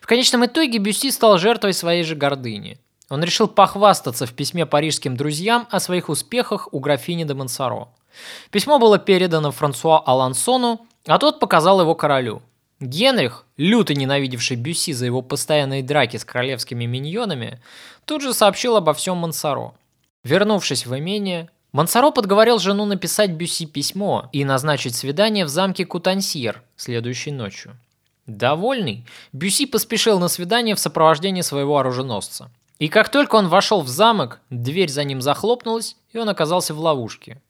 В 0.00 0.06
конечном 0.06 0.46
итоге 0.46 0.78
Бюсси 0.78 1.10
стал 1.10 1.36
жертвой 1.36 1.74
своей 1.74 2.04
же 2.04 2.14
гордыни. 2.14 2.78
Он 3.10 3.22
решил 3.22 3.48
похвастаться 3.48 4.24
в 4.24 4.32
письме 4.32 4.64
парижским 4.64 5.14
друзьям 5.14 5.68
о 5.70 5.78
своих 5.78 6.08
успехах 6.08 6.72
у 6.72 6.80
графини 6.80 7.24
де 7.24 7.34
Монсоро. 7.34 7.88
Письмо 8.50 8.78
было 8.78 8.98
передано 8.98 9.50
Франсуа 9.50 9.98
Алансону, 9.98 10.86
а 11.06 11.18
тот 11.18 11.38
показал 11.38 11.82
его 11.82 11.94
королю. 11.94 12.40
Генрих, 12.80 13.44
люто 13.58 13.92
ненавидевший 13.92 14.56
Бюсси 14.56 14.94
за 14.94 15.04
его 15.04 15.20
постоянные 15.20 15.82
драки 15.82 16.16
с 16.16 16.24
королевскими 16.24 16.86
миньонами, 16.86 17.60
тут 18.06 18.22
же 18.22 18.32
сообщил 18.32 18.76
обо 18.76 18.94
всем 18.94 19.18
Мансаро. 19.18 19.74
Вернувшись 20.24 20.86
в 20.86 20.98
имение, 20.98 21.50
Мансаро 21.72 22.10
подговорил 22.10 22.58
жену 22.58 22.84
написать 22.84 23.30
Бюсси 23.30 23.64
письмо 23.64 24.28
и 24.30 24.44
назначить 24.44 24.94
свидание 24.94 25.46
в 25.46 25.48
замке 25.48 25.86
Кутансьер 25.86 26.62
следующей 26.76 27.30
ночью. 27.30 27.74
Довольный, 28.26 29.06
Бюсси 29.32 29.64
поспешил 29.64 30.18
на 30.20 30.28
свидание 30.28 30.74
в 30.74 30.78
сопровождении 30.78 31.40
своего 31.40 31.78
оруженосца. 31.78 32.50
И 32.78 32.88
как 32.88 33.08
только 33.08 33.36
он 33.36 33.48
вошел 33.48 33.80
в 33.80 33.88
замок, 33.88 34.40
дверь 34.50 34.90
за 34.90 35.04
ним 35.04 35.22
захлопнулась, 35.22 35.96
и 36.12 36.18
он 36.18 36.28
оказался 36.28 36.74
в 36.74 36.78
ловушке. 36.78 37.40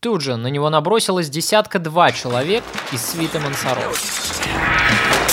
Тут 0.00 0.22
же 0.22 0.36
на 0.36 0.46
него 0.46 0.70
набросилось 0.70 1.28
десятка-два 1.28 2.12
человек 2.12 2.64
из 2.90 3.04
свита 3.04 3.38
Мансаро. 3.38 3.82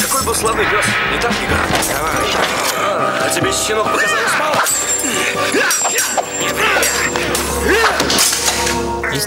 Какой 0.01 0.25
был 0.25 0.35
славный 0.35 0.65
пес, 0.65 0.85
не 1.13 1.21
так, 1.21 1.31
Игорь? 1.31 1.57
А 2.77 3.29
тебе, 3.33 3.51
щенок, 3.53 3.85
показалось 3.85 4.34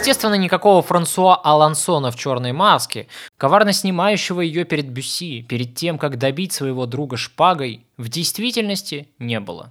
Естественно, 0.09 0.37
никакого 0.37 0.81
Франсуа 0.81 1.37
Алансона 1.37 2.11
в 2.11 2.17
черной 2.17 2.53
маске, 2.53 3.09
коварно 3.37 3.75
снимающего 3.75 4.41
ее 4.41 4.65
перед 4.65 4.89
Бюсси, 4.89 5.43
перед 5.43 5.75
тем, 5.75 5.99
как 5.99 6.17
добить 6.17 6.55
своего 6.55 6.87
друга 6.87 7.19
шпагой, 7.19 7.85
в 7.99 8.09
действительности 8.09 9.09
не 9.19 9.39
было. 9.39 9.71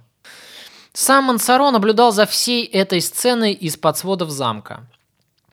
Сам 0.92 1.24
Мансаро 1.24 1.72
наблюдал 1.72 2.12
за 2.12 2.24
всей 2.24 2.64
этой 2.64 3.00
сценой 3.00 3.52
из-под 3.52 3.98
сводов 3.98 4.30
замка. 4.30 4.86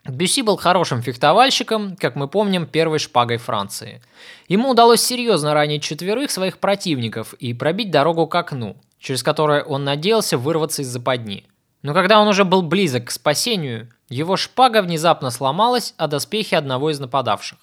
Бюси 0.08 0.44
был 0.44 0.56
хорошим 0.56 1.01
фехтовальщиком, 1.01 1.96
как 1.96 2.15
мы 2.15 2.27
помним, 2.27 2.68
первой 2.68 3.00
шпагой 3.00 3.38
Франции. 3.38 4.04
Ему 4.48 4.70
удалось 4.70 5.01
серьезно 5.01 5.56
ранить 5.56 5.82
четверых 5.82 6.30
своих 6.30 6.60
противников 6.60 7.34
и 7.34 7.56
пробить 7.56 7.89
дорогу 7.89 8.27
к 8.27 8.36
окну, 8.36 8.77
через 9.00 9.24
которое 9.24 9.63
он 9.63 9.84
надеялся 9.84 10.38
вырваться 10.38 10.84
из 10.84 10.89
западни. 10.89 11.48
Но 11.82 11.96
когда 11.96 12.22
он 12.22 12.27
уже 12.27 12.46
был 12.46 12.62
близок 12.62 13.06
к 13.06 13.12
спасению, 13.12 13.89
его 14.10 14.38
шпага 14.38 14.82
внезапно 14.82 15.32
сломалась 15.32 15.94
о 15.98 16.08
доспехи 16.08 16.56
одного 16.56 16.92
из 16.92 17.00
нападавших. 17.00 17.60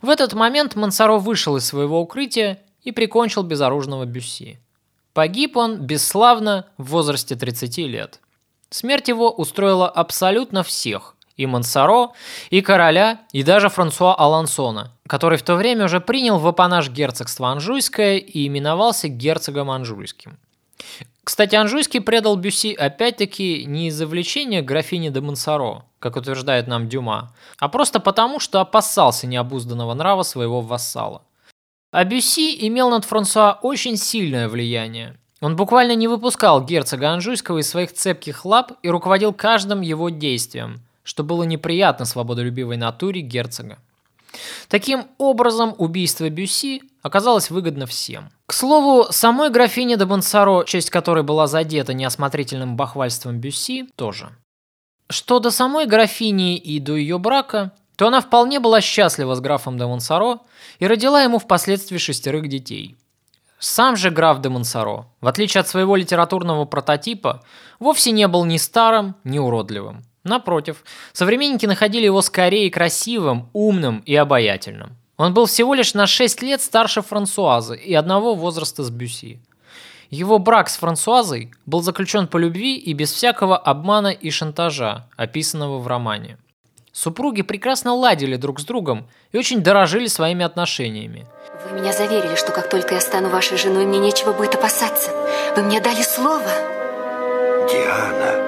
В 0.00 0.08
этот 0.08 0.32
момент 0.32 0.74
Мансаро 0.74 1.18
вышел 1.18 1.56
из 1.56 1.66
своего 1.66 2.00
укрытия 2.00 2.62
и 2.82 2.92
прикончил 2.92 3.42
безоружного 3.42 4.04
Бюсси. 4.04 4.58
Погиб 5.12 5.56
он 5.56 5.78
бесславно 5.78 6.66
в 6.78 6.90
возрасте 6.90 7.36
30 7.36 7.78
лет. 7.78 8.20
Смерть 8.70 9.08
его 9.08 9.30
устроила 9.30 9.88
абсолютно 9.88 10.62
всех, 10.62 11.16
и 11.36 11.46
Мансаро, 11.46 12.12
и 12.50 12.60
короля, 12.60 13.20
и 13.32 13.42
даже 13.42 13.68
Франсуа 13.68 14.14
Алансона, 14.14 14.92
который 15.06 15.38
в 15.38 15.42
то 15.42 15.56
время 15.56 15.86
уже 15.86 16.00
принял 16.00 16.38
в 16.38 16.46
апанаж 16.46 16.90
герцогство 16.90 17.48
Анжуйское 17.50 18.16
и 18.16 18.46
именовался 18.46 19.08
герцогом 19.08 19.70
Анжуйским. 19.70 20.38
Кстати, 21.26 21.56
Анжуйский 21.56 22.00
предал 22.00 22.36
Бюсси 22.36 22.72
опять-таки 22.72 23.64
не 23.64 23.88
из-за 23.88 24.06
влечения 24.06 24.62
графини 24.62 25.08
де 25.08 25.20
Монсоро, 25.20 25.82
как 25.98 26.14
утверждает 26.14 26.68
нам 26.68 26.88
Дюма, 26.88 27.34
а 27.58 27.68
просто 27.68 27.98
потому, 27.98 28.38
что 28.38 28.60
опасался 28.60 29.26
необузданного 29.26 29.92
нрава 29.94 30.22
своего 30.22 30.60
вассала. 30.60 31.22
А 31.90 32.04
Бюсси 32.04 32.68
имел 32.68 32.90
над 32.90 33.04
Франсуа 33.04 33.58
очень 33.62 33.96
сильное 33.96 34.48
влияние. 34.48 35.16
Он 35.40 35.56
буквально 35.56 35.96
не 35.96 36.06
выпускал 36.06 36.64
герцога 36.64 37.10
Анжуйского 37.10 37.58
из 37.58 37.68
своих 37.68 37.92
цепких 37.92 38.44
лап 38.44 38.74
и 38.84 38.88
руководил 38.88 39.32
каждым 39.32 39.80
его 39.80 40.10
действием, 40.10 40.80
что 41.02 41.24
было 41.24 41.42
неприятно 41.42 42.04
свободолюбивой 42.04 42.76
натуре 42.76 43.20
герцога. 43.20 43.78
Таким 44.68 45.06
образом, 45.18 45.74
убийство 45.78 46.28
Бюсси 46.28 46.82
оказалось 47.02 47.50
выгодно 47.50 47.86
всем. 47.86 48.30
К 48.46 48.52
слову, 48.52 49.06
самой 49.10 49.50
графине 49.50 49.96
де 49.96 50.04
Бонсаро, 50.04 50.64
честь 50.64 50.90
которой 50.90 51.22
была 51.24 51.46
задета 51.46 51.94
неосмотрительным 51.94 52.76
бахвальством 52.76 53.38
Бюсси, 53.38 53.88
тоже. 53.96 54.30
Что 55.08 55.38
до 55.38 55.50
самой 55.50 55.86
графини 55.86 56.56
и 56.56 56.80
до 56.80 56.96
ее 56.96 57.18
брака, 57.18 57.72
то 57.96 58.08
она 58.08 58.20
вполне 58.20 58.60
была 58.60 58.80
счастлива 58.80 59.34
с 59.34 59.40
графом 59.40 59.78
де 59.78 59.86
Монсоро 59.86 60.40
и 60.78 60.86
родила 60.86 61.22
ему 61.22 61.38
впоследствии 61.38 61.98
шестерых 61.98 62.48
детей. 62.48 62.96
Сам 63.58 63.96
же 63.96 64.10
граф 64.10 64.40
де 64.40 64.50
Монсоро, 64.50 65.06
в 65.20 65.26
отличие 65.26 65.60
от 65.62 65.68
своего 65.68 65.96
литературного 65.96 66.66
прототипа, 66.66 67.42
вовсе 67.80 68.10
не 68.10 68.28
был 68.28 68.44
ни 68.44 68.58
старым, 68.58 69.14
ни 69.24 69.38
уродливым. 69.38 70.04
Напротив, 70.26 70.82
современники 71.12 71.66
находили 71.66 72.04
его 72.04 72.20
скорее 72.20 72.68
красивым, 72.70 73.48
умным 73.52 74.02
и 74.04 74.14
обаятельным. 74.16 74.96
Он 75.16 75.32
был 75.32 75.46
всего 75.46 75.72
лишь 75.72 75.94
на 75.94 76.06
6 76.06 76.42
лет 76.42 76.60
старше 76.60 77.00
Франсуазы 77.00 77.76
и 77.76 77.94
одного 77.94 78.34
возраста 78.34 78.82
с 78.82 78.90
Бюси. 78.90 79.40
Его 80.10 80.38
брак 80.38 80.68
с 80.68 80.76
Франсуазой 80.78 81.52
был 81.64 81.80
заключен 81.80 82.26
по 82.26 82.38
любви 82.38 82.76
и 82.76 82.92
без 82.92 83.12
всякого 83.12 83.56
обмана 83.56 84.08
и 84.08 84.30
шантажа, 84.30 85.08
описанного 85.16 85.78
в 85.78 85.86
романе. 85.86 86.38
Супруги 86.92 87.42
прекрасно 87.42 87.94
ладили 87.94 88.36
друг 88.36 88.58
с 88.58 88.64
другом 88.64 89.08
и 89.30 89.38
очень 89.38 89.62
дорожили 89.62 90.06
своими 90.06 90.44
отношениями. 90.44 91.26
Вы 91.70 91.80
меня 91.80 91.92
заверили, 91.92 92.34
что 92.34 92.50
как 92.52 92.68
только 92.68 92.94
я 92.94 93.00
стану 93.00 93.28
вашей 93.28 93.58
женой, 93.58 93.86
мне 93.86 93.98
нечего 93.98 94.32
будет 94.32 94.56
опасаться. 94.56 95.10
Вы 95.56 95.62
мне 95.62 95.80
дали 95.80 96.02
слово. 96.02 96.50
Диана, 97.70 98.45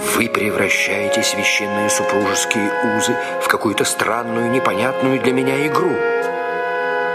вы 0.00 0.28
превращаете 0.28 1.22
священные 1.22 1.90
супружеские 1.90 2.70
узы 2.96 3.14
в 3.42 3.48
какую-то 3.48 3.84
странную, 3.84 4.50
непонятную 4.50 5.20
для 5.22 5.32
меня 5.32 5.66
игру. 5.66 5.90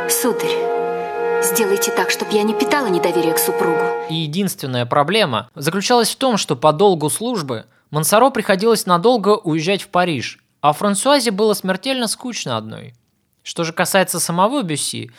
Сударь, 0.08 1.44
сделайте 1.44 1.92
так, 1.92 2.12
чтобы 2.12 2.34
я 2.34 2.44
не 2.44 2.54
питала 2.54 2.86
недоверия 2.86 3.34
к 3.34 3.40
супругу. 3.40 3.82
И 4.10 4.16
единственная 4.16 4.86
проблема 4.86 5.50
заключалась 5.56 6.12
в 6.12 6.18
том, 6.18 6.38
что 6.38 6.56
по 6.56 6.72
долгу 6.74 7.10
службы 7.10 7.66
Монсоро 7.90 8.30
приходилось 8.30 8.86
надолго 8.86 9.30
уезжать 9.30 9.82
в 9.82 9.88
Париж, 9.88 10.40
а 10.62 10.72
Франсуазе 10.72 11.32
было 11.32 11.56
смертельно 11.56 12.08
скучно 12.08 12.56
одной. 12.56 12.94
Что 13.42 13.64
же 13.64 13.74
касается 13.74 14.20
самого 14.20 14.62
Бюсси, 14.62 15.12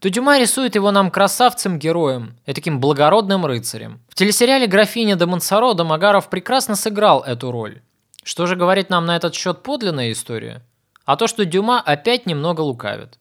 то 0.00 0.08
Дюма 0.08 0.38
рисует 0.38 0.74
его 0.74 0.90
нам 0.90 1.10
красавцем-героем 1.10 2.34
и 2.46 2.54
таким 2.54 2.80
благородным 2.80 3.44
рыцарем. 3.44 4.00
В 4.08 4.14
телесериале 4.14 4.66
«Графиня 4.66 5.14
де 5.14 5.26
Монсоро» 5.26 5.74
Домогаров 5.74 6.30
прекрасно 6.30 6.74
сыграл 6.74 7.20
эту 7.20 7.52
роль. 7.52 7.82
Что 8.24 8.46
же 8.46 8.56
говорит 8.56 8.90
нам 8.90 9.04
на 9.04 9.16
этот 9.16 9.34
счет 9.34 9.62
подлинная 9.62 10.12
история? 10.12 10.62
А 11.04 11.16
то, 11.16 11.26
что 11.26 11.44
Дюма 11.44 11.80
опять 11.80 12.26
немного 12.26 12.62
лукавит. 12.62 13.18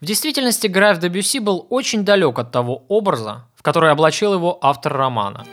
В 0.00 0.04
действительности 0.04 0.66
граф 0.66 0.98
де 0.98 1.08
Бюсси 1.08 1.38
был 1.38 1.66
очень 1.70 2.04
далек 2.04 2.38
от 2.38 2.50
того 2.50 2.84
образа, 2.88 3.46
в 3.56 3.62
который 3.62 3.90
облачил 3.90 4.34
его 4.34 4.58
автор 4.62 4.92
романа. 4.92 5.44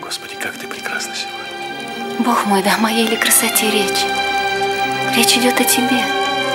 Господи, 0.00 0.34
как 0.40 0.52
ты 0.56 0.66
прекрасна 0.68 1.12
сегодня. 1.14 2.24
Бог 2.24 2.46
мой, 2.46 2.62
да 2.62 2.74
о 2.74 2.78
моей 2.78 3.08
ли 3.08 3.16
красоте 3.16 3.70
речь? 3.70 4.04
Речь 5.16 5.36
идет 5.36 5.60
о 5.60 5.64
тебе, 5.64 6.00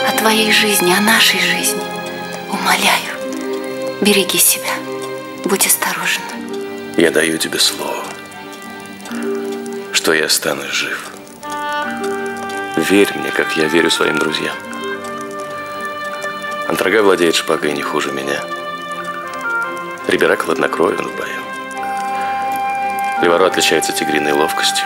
о 0.07 0.17
твоей 0.17 0.51
жизни, 0.51 0.93
о 0.93 1.01
нашей 1.01 1.39
жизни. 1.39 1.81
Умоляю, 2.49 3.16
береги 4.01 4.37
себя, 4.37 4.73
будь 5.45 5.65
осторожен. 5.65 6.21
Я 6.97 7.11
даю 7.11 7.37
тебе 7.37 7.59
слово, 7.59 8.03
что 9.91 10.13
я 10.13 10.25
останусь 10.25 10.71
жив. 10.71 11.11
Верь 12.75 13.11
мне, 13.15 13.31
как 13.31 13.57
я 13.57 13.65
верю 13.65 13.89
своим 13.89 14.17
друзьям. 14.17 14.55
Антрага 16.67 17.01
владеет 17.01 17.35
шпагой 17.35 17.73
не 17.73 17.81
хуже 17.81 18.11
меня. 18.11 18.41
Рибера 20.07 20.35
хладнокровен 20.35 21.07
в 21.07 21.15
бою. 21.17 21.41
Леваро 23.21 23.47
отличается 23.47 23.93
тигриной 23.93 24.33
ловкостью. 24.33 24.85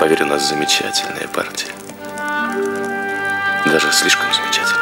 Поверь, 0.00 0.22
у 0.22 0.26
нас 0.26 0.48
замечательная 0.48 1.28
партия. 1.28 1.70
Даже 3.66 3.92
слишком 3.92 4.32
замечательная. 4.32 4.81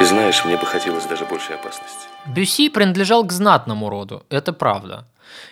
И 0.00 0.04
знаешь, 0.04 0.44
мне 0.46 0.56
бы 0.56 0.64
хотелось 0.64 1.04
даже 1.04 1.26
большей 1.26 1.56
опасности. 1.56 2.08
Бюсси 2.26 2.70
принадлежал 2.70 3.22
к 3.22 3.32
знатному 3.32 3.90
роду, 3.90 4.24
это 4.30 4.54
правда. 4.54 5.06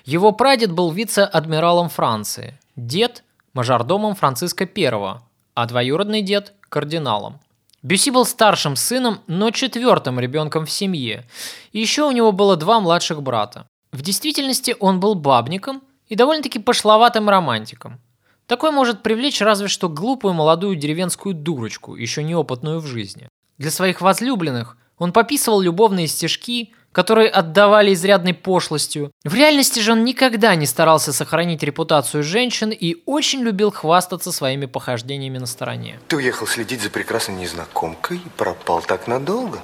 Его 0.06 0.32
прадед 0.32 0.72
был 0.72 0.90
вице-адмиралом 0.90 1.90
Франции, 1.90 2.58
дед– 2.74 3.24
мажордомом 3.52 4.14
Франциска 4.14 4.64
I, 4.64 5.20
а 5.54 5.66
двоюродный 5.66 6.22
дед– 6.22 6.54
кардиналом. 6.70 7.40
Бюсси 7.82 8.10
был 8.10 8.24
старшим 8.24 8.74
сыном, 8.74 9.20
но 9.26 9.50
четвертым 9.50 10.18
ребенком 10.18 10.64
в 10.64 10.70
семье. 10.70 11.26
Еще 11.72 12.04
у 12.04 12.10
него 12.10 12.32
было 12.32 12.56
два 12.56 12.80
младших 12.80 13.22
брата. 13.22 13.66
В 13.92 14.00
действительности 14.00 14.74
он 14.80 14.98
был 14.98 15.14
бабником 15.14 15.82
и 16.08 16.16
довольно-таки 16.16 16.58
пошловатым 16.58 17.28
романтиком. 17.28 18.00
Такой 18.46 18.70
может 18.70 19.02
привлечь 19.02 19.42
разве 19.42 19.68
что 19.68 19.90
глупую 19.90 20.32
молодую 20.32 20.74
деревенскую 20.76 21.34
дурочку, 21.34 21.96
еще 21.96 22.22
неопытную 22.22 22.80
в 22.80 22.86
жизни. 22.86 23.28
Для 23.58 23.70
своих 23.72 24.00
возлюбленных 24.00 24.76
он 24.98 25.12
пописывал 25.12 25.60
любовные 25.60 26.06
стишки, 26.06 26.72
которые 26.92 27.28
отдавали 27.28 27.92
изрядной 27.92 28.34
пошлостью. 28.34 29.12
В 29.24 29.34
реальности 29.34 29.80
же 29.80 29.92
он 29.92 30.04
никогда 30.04 30.54
не 30.54 30.66
старался 30.66 31.12
сохранить 31.12 31.62
репутацию 31.62 32.22
женщин 32.22 32.70
и 32.70 32.96
очень 33.04 33.40
любил 33.42 33.70
хвастаться 33.70 34.32
своими 34.32 34.66
похождениями 34.66 35.38
на 35.38 35.46
стороне. 35.46 36.00
Ты 36.08 36.16
уехал 36.16 36.46
следить 36.46 36.82
за 36.82 36.90
прекрасной 36.90 37.34
незнакомкой 37.36 38.18
и 38.18 38.28
пропал 38.36 38.80
так 38.80 39.06
надолго. 39.06 39.60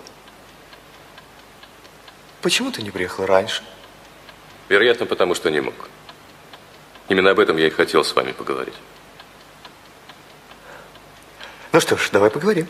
Почему 2.43 2.71
ты 2.71 2.83
не 2.83 2.91
приехал 2.91 3.27
раньше? 3.27 3.63
Вероятно, 4.69 5.07
потому 5.07 5.35
что 5.35 5.51
не 5.51 5.61
мог. 5.61 5.75
Именно 7.09 7.31
об 7.31 7.39
этом 7.39 7.57
я 7.57 7.67
и 7.67 7.71
хотел 7.71 8.05
с 8.05 8.15
вами 8.15 8.33
поговорить. 8.33 8.75
Ну 11.73 11.81
что 11.81 11.97
ж, 11.97 12.11
давай 12.13 12.31
поговорим. 12.31 12.69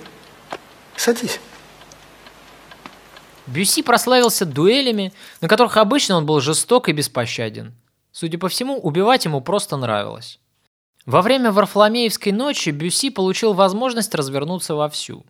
Садись. 0.96 1.40
Бюсси 3.46 3.82
прославился 3.82 4.46
дуэлями, 4.46 5.12
на 5.40 5.48
которых 5.48 5.76
обычно 5.76 6.16
он 6.16 6.26
был 6.26 6.40
жесток 6.40 6.88
и 6.88 6.92
беспощаден. 6.92 7.74
Судя 8.10 8.38
по 8.38 8.48
всему, 8.48 8.78
убивать 8.78 9.24
ему 9.24 9.40
просто 9.40 9.76
нравилось. 9.76 10.38
Во 11.04 11.20
время 11.20 11.52
Варфоломеевской 11.52 12.32
ночи 12.32 12.70
Бюсси 12.70 13.10
получил 13.10 13.52
возможность 13.52 14.14
развернуться 14.14 14.74
вовсю. 14.74 15.26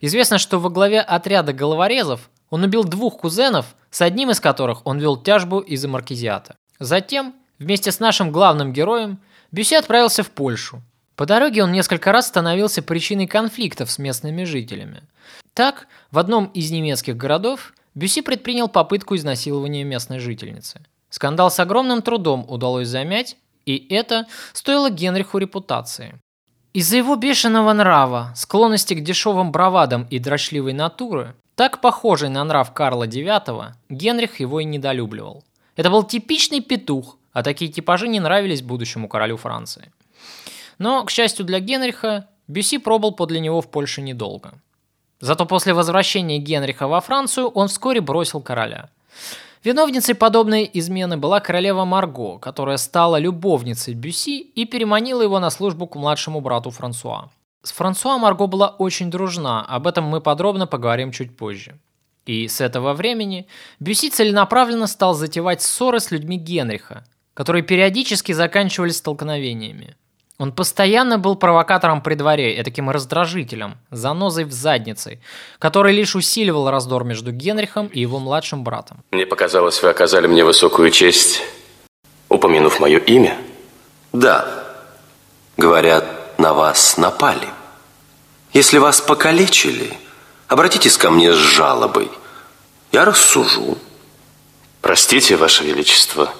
Известно, 0.00 0.38
что 0.38 0.58
во 0.58 0.68
главе 0.68 1.00
отряда 1.00 1.52
головорезов 1.52 2.28
он 2.50 2.62
убил 2.62 2.84
двух 2.84 3.18
кузенов, 3.18 3.74
с 3.90 4.02
одним 4.02 4.30
из 4.30 4.40
которых 4.40 4.86
он 4.86 4.98
вел 4.98 5.16
тяжбу 5.16 5.60
из-за 5.60 5.88
маркизиата. 5.88 6.56
Затем, 6.78 7.34
вместе 7.58 7.90
с 7.90 8.00
нашим 8.00 8.30
главным 8.30 8.72
героем, 8.72 9.18
Бюсси 9.50 9.74
отправился 9.74 10.22
в 10.22 10.30
Польшу, 10.30 10.82
по 11.16 11.24
дороге 11.26 11.64
он 11.64 11.72
несколько 11.72 12.12
раз 12.12 12.28
становился 12.28 12.82
причиной 12.82 13.26
конфликтов 13.26 13.90
с 13.90 13.98
местными 13.98 14.44
жителями. 14.44 15.02
Так, 15.54 15.88
в 16.10 16.18
одном 16.18 16.46
из 16.46 16.70
немецких 16.70 17.16
городов 17.16 17.72
Бюси 17.94 18.20
предпринял 18.20 18.68
попытку 18.68 19.16
изнасилования 19.16 19.82
местной 19.82 20.18
жительницы. 20.18 20.82
Скандал 21.08 21.50
с 21.50 21.58
огромным 21.58 22.02
трудом 22.02 22.44
удалось 22.46 22.88
замять, 22.88 23.38
и 23.64 23.86
это 23.88 24.26
стоило 24.52 24.90
Генриху 24.90 25.38
репутации. 25.38 26.20
Из-за 26.74 26.98
его 26.98 27.16
бешеного 27.16 27.72
нрава, 27.72 28.34
склонности 28.36 28.92
к 28.92 29.02
дешевым 29.02 29.50
бравадам 29.50 30.06
и 30.10 30.18
дрочливой 30.18 30.74
натуры, 30.74 31.34
так 31.54 31.80
похожей 31.80 32.28
на 32.28 32.44
нрав 32.44 32.74
Карла 32.74 33.06
IX, 33.06 33.72
Генрих 33.88 34.40
его 34.40 34.60
и 34.60 34.64
недолюбливал. 34.66 35.42
Это 35.74 35.88
был 35.88 36.02
типичный 36.02 36.60
петух, 36.60 37.16
а 37.32 37.42
такие 37.42 37.72
типажи 37.72 38.08
не 38.08 38.20
нравились 38.20 38.60
будущему 38.60 39.08
королю 39.08 39.38
Франции. 39.38 39.90
Но, 40.78 41.04
к 41.04 41.10
счастью 41.10 41.44
для 41.44 41.60
Генриха, 41.60 42.28
Бюсси 42.48 42.78
пробыл 42.78 43.12
подле 43.12 43.40
него 43.40 43.60
в 43.60 43.70
Польше 43.70 44.02
недолго. 44.02 44.54
Зато 45.20 45.46
после 45.46 45.72
возвращения 45.74 46.38
Генриха 46.38 46.86
во 46.86 47.00
Францию 47.00 47.48
он 47.48 47.68
вскоре 47.68 48.00
бросил 48.00 48.40
короля. 48.42 48.90
Виновницей 49.64 50.14
подобной 50.14 50.70
измены 50.74 51.16
была 51.16 51.40
королева 51.40 51.84
Марго, 51.84 52.38
которая 52.38 52.76
стала 52.76 53.18
любовницей 53.18 53.94
Бюсси 53.94 54.38
и 54.38 54.64
переманила 54.64 55.22
его 55.22 55.40
на 55.40 55.50
службу 55.50 55.86
к 55.86 55.96
младшему 55.96 56.40
брату 56.40 56.70
Франсуа. 56.70 57.30
С 57.62 57.72
Франсуа 57.72 58.18
Марго 58.18 58.46
была 58.46 58.68
очень 58.68 59.10
дружна, 59.10 59.64
об 59.64 59.88
этом 59.88 60.04
мы 60.04 60.20
подробно 60.20 60.68
поговорим 60.68 61.10
чуть 61.10 61.36
позже. 61.36 61.80
И 62.26 62.46
с 62.46 62.60
этого 62.60 62.92
времени 62.92 63.48
Бюсси 63.80 64.10
целенаправленно 64.10 64.86
стал 64.86 65.14
затевать 65.14 65.62
ссоры 65.62 65.98
с 65.98 66.12
людьми 66.12 66.36
Генриха, 66.36 67.04
которые 67.34 67.62
периодически 67.62 68.32
заканчивались 68.32 68.98
столкновениями. 68.98 69.96
Он 70.38 70.52
постоянно 70.52 71.18
был 71.18 71.36
провокатором 71.36 72.02
при 72.02 72.14
дворе, 72.14 72.62
таким 72.62 72.90
раздражителем, 72.90 73.78
занозой 73.90 74.44
в 74.44 74.52
заднице, 74.52 75.18
который 75.58 75.94
лишь 75.94 76.14
усиливал 76.14 76.70
раздор 76.70 77.04
между 77.04 77.32
Генрихом 77.32 77.86
и 77.86 78.00
его 78.00 78.18
младшим 78.18 78.62
братом. 78.62 79.02
Мне 79.12 79.24
показалось, 79.24 79.82
вы 79.82 79.88
оказали 79.88 80.26
мне 80.26 80.44
высокую 80.44 80.90
честь, 80.90 81.42
упомянув 82.28 82.80
мое 82.80 82.98
имя. 82.98 83.38
Да, 84.12 84.46
говорят, 85.56 86.04
на 86.38 86.52
вас 86.52 86.98
напали. 86.98 87.48
Если 88.52 88.76
вас 88.76 89.00
покалечили, 89.00 89.96
обратитесь 90.48 90.98
ко 90.98 91.10
мне 91.10 91.32
с 91.32 91.36
жалобой. 91.36 92.10
Я 92.92 93.04
рассужу. 93.04 93.78
Простите, 94.82 95.36
Ваше 95.36 95.64
Величество, 95.64 96.32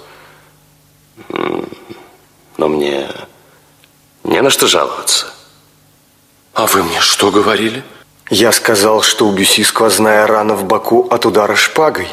но 1.29 2.67
мне 2.67 3.09
не 4.27 4.41
на 4.41 4.49
что 4.49 4.67
жаловаться. 4.67 5.33
А 6.53 6.67
вы 6.67 6.83
мне 6.83 6.99
что 6.99 7.31
говорили? 7.31 7.83
Я 8.29 8.51
сказал, 8.51 9.01
что 9.01 9.27
у 9.27 9.31
Бюси 9.31 9.63
сквозная 9.63 10.27
рана 10.27 10.53
в 10.53 10.65
боку 10.65 11.07
от 11.09 11.25
удара 11.25 11.55
шпагой. 11.55 12.09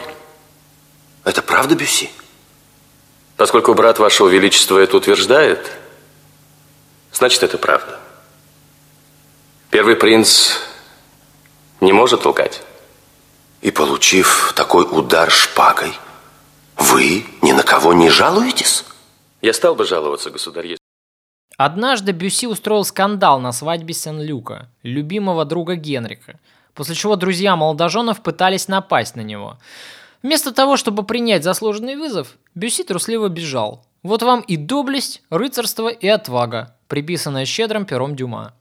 Это 1.24 1.42
правда, 1.42 1.74
Бюси? 1.74 2.10
Поскольку 3.36 3.74
брат 3.74 3.98
вашего 3.98 4.28
величества 4.28 4.78
это 4.78 4.96
утверждает, 4.96 5.72
значит, 7.12 7.42
это 7.42 7.58
правда. 7.58 7.98
Первый 9.70 9.96
принц 9.96 10.52
не 11.80 11.92
может 11.92 12.24
лгать. 12.26 12.62
И 13.60 13.72
получив 13.72 14.52
такой 14.54 14.86
удар 14.88 15.30
шпагой, 15.30 15.98
вы 16.76 17.26
ни 17.42 17.50
на 17.52 17.62
кого 17.64 17.92
не 17.92 18.08
жалуетесь? 18.10 18.84
Я 19.42 19.52
стал 19.52 19.74
бы 19.74 19.84
жаловаться, 19.84 20.30
государь, 20.30 20.76
Однажды 21.56 22.10
Бюси 22.10 22.46
устроил 22.46 22.84
скандал 22.84 23.38
на 23.38 23.52
свадьбе 23.52 23.94
Сен-Люка, 23.94 24.68
любимого 24.82 25.44
друга 25.44 25.76
Генриха, 25.76 26.40
после 26.74 26.96
чего 26.96 27.14
друзья 27.14 27.54
молодоженов 27.54 28.22
пытались 28.22 28.66
напасть 28.66 29.14
на 29.14 29.20
него. 29.20 29.58
Вместо 30.22 30.52
того, 30.52 30.76
чтобы 30.76 31.04
принять 31.04 31.44
заслуженный 31.44 31.96
вызов, 31.96 32.38
Бюси 32.56 32.82
трусливо 32.82 33.28
бежал. 33.28 33.84
Вот 34.02 34.22
вам 34.22 34.40
и 34.40 34.56
доблесть, 34.56 35.22
рыцарство 35.30 35.88
и 35.88 36.08
отвага, 36.08 36.76
приписанная 36.88 37.44
щедрым 37.44 37.86
пером 37.86 38.16
Дюма. 38.16 38.54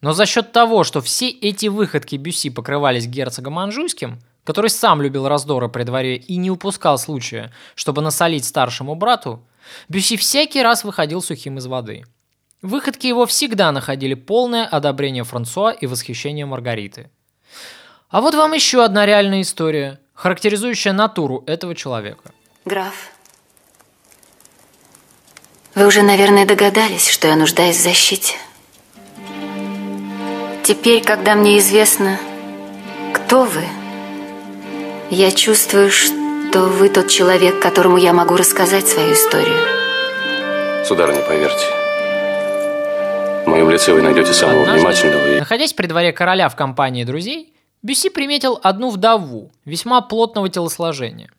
Но 0.00 0.12
за 0.12 0.26
счет 0.26 0.50
того, 0.50 0.82
что 0.82 1.00
все 1.00 1.30
эти 1.30 1.66
выходки 1.66 2.16
Бюси 2.16 2.50
покрывались 2.50 3.06
герцогом 3.06 3.60
Анжуйским, 3.60 4.18
который 4.42 4.70
сам 4.70 5.00
любил 5.00 5.28
раздоры 5.28 5.68
при 5.68 5.84
дворе 5.84 6.16
и 6.16 6.36
не 6.36 6.50
упускал 6.50 6.98
случая, 6.98 7.52
чтобы 7.76 8.02
насолить 8.02 8.44
старшему 8.44 8.96
брату, 8.96 9.46
Бюси 9.88 10.16
всякий 10.16 10.62
раз 10.62 10.82
выходил 10.82 11.22
сухим 11.22 11.58
из 11.58 11.66
воды– 11.66 12.04
Выходки 12.64 13.06
его 13.06 13.26
всегда 13.26 13.72
находили 13.72 14.14
полное 14.14 14.64
одобрение 14.64 15.22
Франсуа 15.22 15.70
и 15.70 15.86
восхищение 15.86 16.46
Маргариты. 16.46 17.10
А 18.08 18.22
вот 18.22 18.34
вам 18.34 18.54
еще 18.54 18.82
одна 18.82 19.04
реальная 19.04 19.42
история, 19.42 20.00
характеризующая 20.14 20.94
натуру 20.94 21.44
этого 21.46 21.74
человека. 21.74 22.30
Граф, 22.64 23.10
вы 25.74 25.86
уже, 25.86 26.00
наверное, 26.00 26.46
догадались, 26.46 27.10
что 27.10 27.28
я 27.28 27.36
нуждаюсь 27.36 27.76
в 27.76 27.82
защите. 27.82 28.34
Теперь, 30.62 31.04
когда 31.04 31.34
мне 31.34 31.58
известно, 31.58 32.18
кто 33.12 33.44
вы, 33.44 33.64
я 35.10 35.30
чувствую, 35.32 35.90
что 35.90 36.60
вы 36.60 36.88
тот 36.88 37.10
человек, 37.10 37.60
которому 37.60 37.98
я 37.98 38.14
могу 38.14 38.36
рассказать 38.36 38.88
свою 38.88 39.12
историю. 39.12 40.86
Сударыня, 40.86 41.20
поверьте, 41.28 41.83
в 43.44 43.46
моем 43.46 43.70
лице 43.70 43.92
вы 43.92 44.02
найдете 44.02 44.32
самого 44.32 44.62
Однажды, 44.62 44.80
внимательного 44.80 45.36
и... 45.36 45.38
Находясь 45.40 45.72
при 45.72 45.86
дворе 45.86 46.12
короля 46.12 46.48
в 46.48 46.56
компании 46.56 47.04
друзей, 47.04 47.54
Бюси 47.82 48.08
приметил 48.08 48.58
одну 48.62 48.90
вдову, 48.90 49.52
весьма 49.64 50.00
плотного 50.00 50.48
телосложения. 50.48 51.30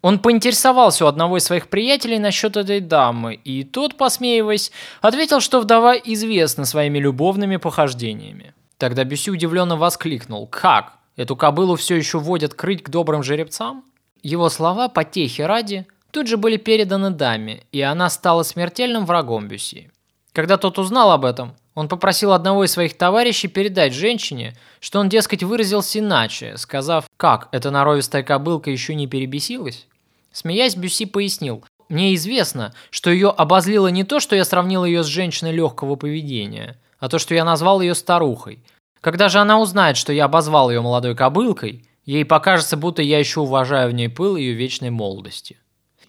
Он 0.00 0.18
поинтересовался 0.18 1.04
у 1.04 1.08
одного 1.08 1.36
из 1.36 1.44
своих 1.44 1.68
приятелей 1.68 2.18
насчет 2.18 2.56
этой 2.56 2.80
дамы, 2.80 3.34
и 3.34 3.62
тот, 3.62 3.96
посмеиваясь, 3.96 4.72
ответил, 5.00 5.38
что 5.38 5.60
вдова 5.60 5.94
известна 5.94 6.64
своими 6.64 6.98
любовными 6.98 7.56
похождениями. 7.56 8.52
Тогда 8.78 9.04
Бюси 9.04 9.30
удивленно 9.30 9.76
воскликнул 9.76 10.48
«Как? 10.48 10.94
Эту 11.14 11.36
кобылу 11.36 11.76
все 11.76 11.94
еще 11.94 12.18
водят 12.18 12.54
крыть 12.54 12.82
к 12.82 12.90
добрым 12.90 13.22
жеребцам?» 13.22 13.84
Его 14.24 14.48
слова, 14.48 14.88
потехи 14.88 15.42
ради, 15.42 15.86
тут 16.10 16.26
же 16.26 16.36
были 16.36 16.56
переданы 16.56 17.10
даме, 17.10 17.62
и 17.70 17.80
она 17.80 18.10
стала 18.10 18.42
смертельным 18.42 19.06
врагом 19.06 19.46
Бюси. 19.46 19.91
Когда 20.32 20.56
тот 20.56 20.78
узнал 20.78 21.10
об 21.10 21.24
этом, 21.24 21.54
он 21.74 21.88
попросил 21.88 22.32
одного 22.32 22.64
из 22.64 22.72
своих 22.72 22.96
товарищей 22.96 23.48
передать 23.48 23.92
женщине, 23.92 24.56
что 24.80 24.98
он, 24.98 25.08
дескать, 25.08 25.42
выразился 25.42 25.98
иначе, 25.98 26.56
сказав, 26.56 27.06
как, 27.16 27.48
эта 27.52 27.70
норовистая 27.70 28.22
кобылка 28.22 28.70
еще 28.70 28.94
не 28.94 29.06
перебесилась? 29.06 29.86
Смеясь, 30.32 30.76
Бюси 30.76 31.04
пояснил, 31.04 31.64
«Мне 31.88 32.14
известно, 32.14 32.72
что 32.88 33.10
ее 33.10 33.28
обозлило 33.28 33.88
не 33.88 34.04
то, 34.04 34.18
что 34.18 34.34
я 34.34 34.46
сравнил 34.46 34.86
ее 34.86 35.02
с 35.02 35.06
женщиной 35.06 35.52
легкого 35.52 35.96
поведения, 35.96 36.78
а 36.98 37.10
то, 37.10 37.18
что 37.18 37.34
я 37.34 37.44
назвал 37.44 37.82
ее 37.82 37.94
старухой. 37.94 38.64
Когда 39.02 39.28
же 39.28 39.38
она 39.38 39.60
узнает, 39.60 39.98
что 39.98 40.12
я 40.12 40.24
обозвал 40.24 40.70
ее 40.70 40.80
молодой 40.80 41.14
кобылкой, 41.14 41.84
ей 42.06 42.24
покажется, 42.24 42.78
будто 42.78 43.02
я 43.02 43.18
еще 43.18 43.40
уважаю 43.40 43.90
в 43.90 43.94
ней 43.94 44.08
пыл 44.08 44.36
ее 44.36 44.54
вечной 44.54 44.88
молодости». 44.88 45.58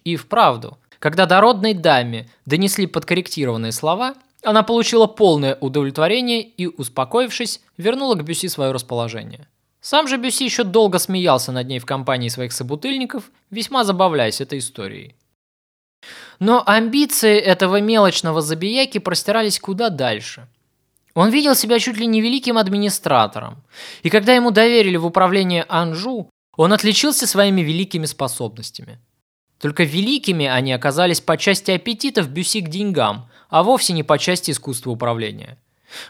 И 0.04 0.16
вправду, 0.16 0.78
когда 1.04 1.26
дородной 1.26 1.74
даме 1.74 2.30
донесли 2.46 2.86
подкорректированные 2.86 3.72
слова, 3.72 4.14
она 4.42 4.62
получила 4.62 5.06
полное 5.06 5.54
удовлетворение 5.60 6.40
и, 6.40 6.66
успокоившись, 6.66 7.60
вернула 7.76 8.14
к 8.14 8.24
Бюси 8.24 8.48
свое 8.48 8.72
расположение. 8.72 9.46
Сам 9.82 10.08
же 10.08 10.16
Бюси 10.16 10.46
еще 10.46 10.64
долго 10.64 10.98
смеялся 10.98 11.52
над 11.52 11.68
ней 11.68 11.78
в 11.78 11.84
компании 11.84 12.30
своих 12.30 12.52
собутыльников, 12.52 13.24
весьма 13.50 13.84
забавляясь 13.84 14.40
этой 14.40 14.60
историей. 14.60 15.14
Но 16.38 16.62
амбиции 16.64 17.36
этого 17.36 17.82
мелочного 17.82 18.40
забияки 18.40 18.96
простирались 18.96 19.60
куда 19.60 19.90
дальше. 19.90 20.48
Он 21.12 21.28
видел 21.28 21.54
себя 21.54 21.80
чуть 21.80 21.98
ли 21.98 22.06
не 22.06 22.22
великим 22.22 22.56
администратором, 22.56 23.62
и 24.02 24.08
когда 24.08 24.32
ему 24.32 24.52
доверили 24.52 24.96
в 24.96 25.04
управление 25.04 25.66
Анжу, 25.68 26.30
он 26.56 26.72
отличился 26.72 27.26
своими 27.26 27.60
великими 27.60 28.06
способностями– 28.06 28.98
только 29.60 29.84
великими 29.84 30.46
они 30.46 30.72
оказались 30.72 31.20
по 31.20 31.36
части 31.36 31.70
аппетитов 31.70 32.28
Бюси 32.28 32.60
к 32.60 32.68
деньгам, 32.68 33.28
а 33.48 33.62
вовсе 33.62 33.92
не 33.92 34.02
по 34.02 34.18
части 34.18 34.50
искусства 34.50 34.90
управления. 34.90 35.58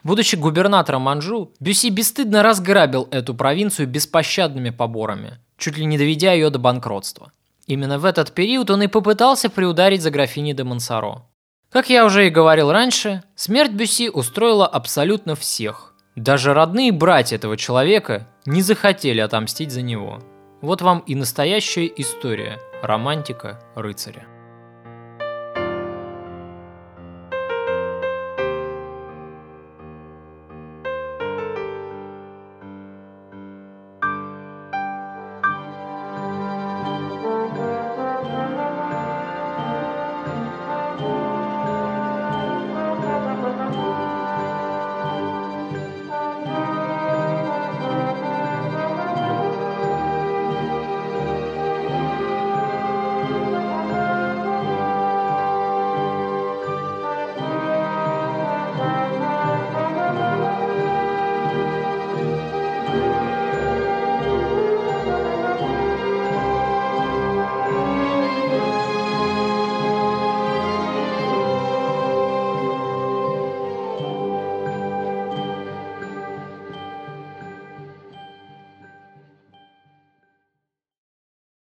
Будучи 0.02 0.36
губернатором 0.36 1.02
Манжу, 1.02 1.52
Бюси 1.60 1.90
бесстыдно 1.90 2.42
разграбил 2.42 3.08
эту 3.10 3.34
провинцию 3.34 3.88
беспощадными 3.88 4.70
поборами, 4.70 5.38
чуть 5.58 5.76
ли 5.76 5.84
не 5.84 5.98
доведя 5.98 6.32
ее 6.32 6.50
до 6.50 6.58
банкротства. 6.58 7.32
Именно 7.66 7.98
в 7.98 8.04
этот 8.04 8.32
период 8.32 8.70
он 8.70 8.82
и 8.82 8.86
попытался 8.86 9.48
приударить 9.48 10.02
за 10.02 10.10
графиней 10.10 10.52
де 10.52 10.64
Монсоро. 10.64 11.22
Как 11.70 11.90
я 11.90 12.04
уже 12.04 12.26
и 12.26 12.30
говорил 12.30 12.70
раньше, 12.70 13.22
смерть 13.34 13.72
Бюси 13.72 14.08
устроила 14.08 14.66
абсолютно 14.66 15.34
всех. 15.34 15.94
Даже 16.14 16.54
родные 16.54 16.92
братья 16.92 17.36
этого 17.36 17.56
человека 17.56 18.28
не 18.46 18.62
захотели 18.62 19.20
отомстить 19.20 19.72
за 19.72 19.82
него. 19.82 20.22
Вот 20.64 20.80
вам 20.80 21.00
и 21.00 21.14
настоящая 21.14 21.92
история 21.94 22.58
романтика 22.82 23.60
рыцаря. 23.74 24.33